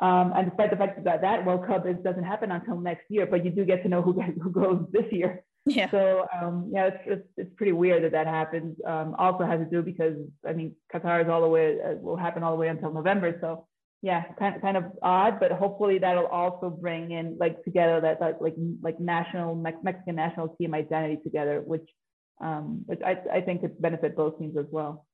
[0.00, 3.26] um, and despite the fact that that World Cup is, doesn't happen until next year,
[3.26, 5.44] but you do get to know who, who goes this year.
[5.68, 5.90] Yeah.
[5.90, 8.76] So um, yeah, it's, it's, it's pretty weird that that happens.
[8.86, 10.16] Um, also has to do because
[10.46, 13.36] I mean Qatar is all the way uh, will happen all the way until November.
[13.40, 13.66] So
[14.02, 18.20] yeah, kind of kind of odd, but hopefully that'll also bring in like together that,
[18.20, 21.88] that like like national Mexican national team identity together, which
[22.40, 25.04] um, which I, I think could benefit both teams as well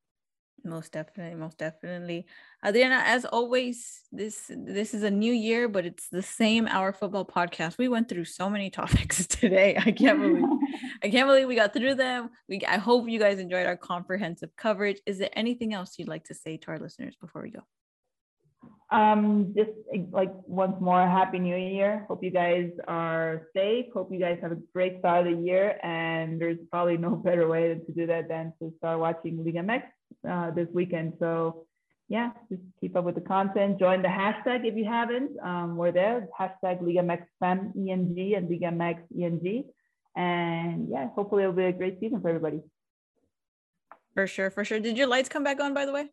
[0.65, 2.27] most definitely most definitely.
[2.65, 7.25] Adriana as always this this is a new year but it's the same our football
[7.25, 7.79] podcast.
[7.79, 9.77] We went through so many topics today.
[9.77, 10.45] I can't believe
[11.03, 12.31] i can't believe we got through them.
[12.49, 15.01] We i hope you guys enjoyed our comprehensive coverage.
[15.07, 17.61] Is there anything else you'd like to say to our listeners before we go?
[18.91, 19.71] Um just
[20.13, 22.05] like once more happy new year.
[22.09, 23.87] Hope you guys are safe.
[23.93, 27.49] Hope you guys have a great start of the year and there's probably no better
[27.49, 29.83] way to do that than to start watching liga mx
[30.29, 31.15] uh, this weekend.
[31.19, 31.67] So
[32.09, 33.79] yeah, just keep up with the content.
[33.79, 35.39] Join the hashtag if you haven't.
[35.43, 36.29] Um, we're there.
[36.39, 39.65] Hashtag Liga MX Fem ENG and Liga MX ENG.
[40.17, 42.61] And yeah, hopefully it'll be a great season for everybody.
[44.15, 44.81] For sure, for sure.
[44.81, 46.09] Did your lights come back on by the way?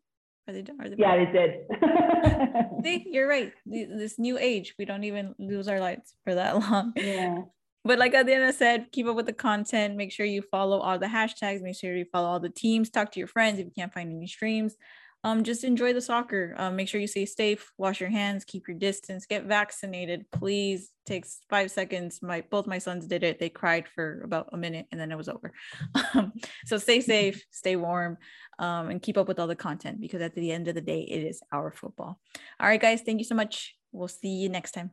[0.48, 2.82] Are they, are they yeah, they did.
[2.84, 3.52] See, you're right.
[3.64, 6.94] This new age, we don't even lose our lights for that long.
[6.96, 7.42] Yeah
[7.84, 9.96] but like Adriana said, keep up with the content.
[9.96, 11.62] Make sure you follow all the hashtags.
[11.62, 12.90] Make sure you follow all the teams.
[12.90, 14.76] Talk to your friends if you can't find any streams.
[15.24, 16.54] Um, just enjoy the soccer.
[16.56, 17.72] Um, make sure you stay safe.
[17.78, 18.44] Wash your hands.
[18.44, 19.26] Keep your distance.
[19.26, 20.90] Get vaccinated, please.
[21.06, 22.20] Takes five seconds.
[22.22, 23.38] My both my sons did it.
[23.38, 25.52] They cried for about a minute and then it was over.
[26.14, 26.32] Um,
[26.66, 28.18] so stay safe, stay warm,
[28.58, 31.02] um, and keep up with all the content because at the end of the day,
[31.02, 32.20] it is our football.
[32.58, 33.02] All right, guys.
[33.02, 33.76] Thank you so much.
[33.92, 34.92] We'll see you next time.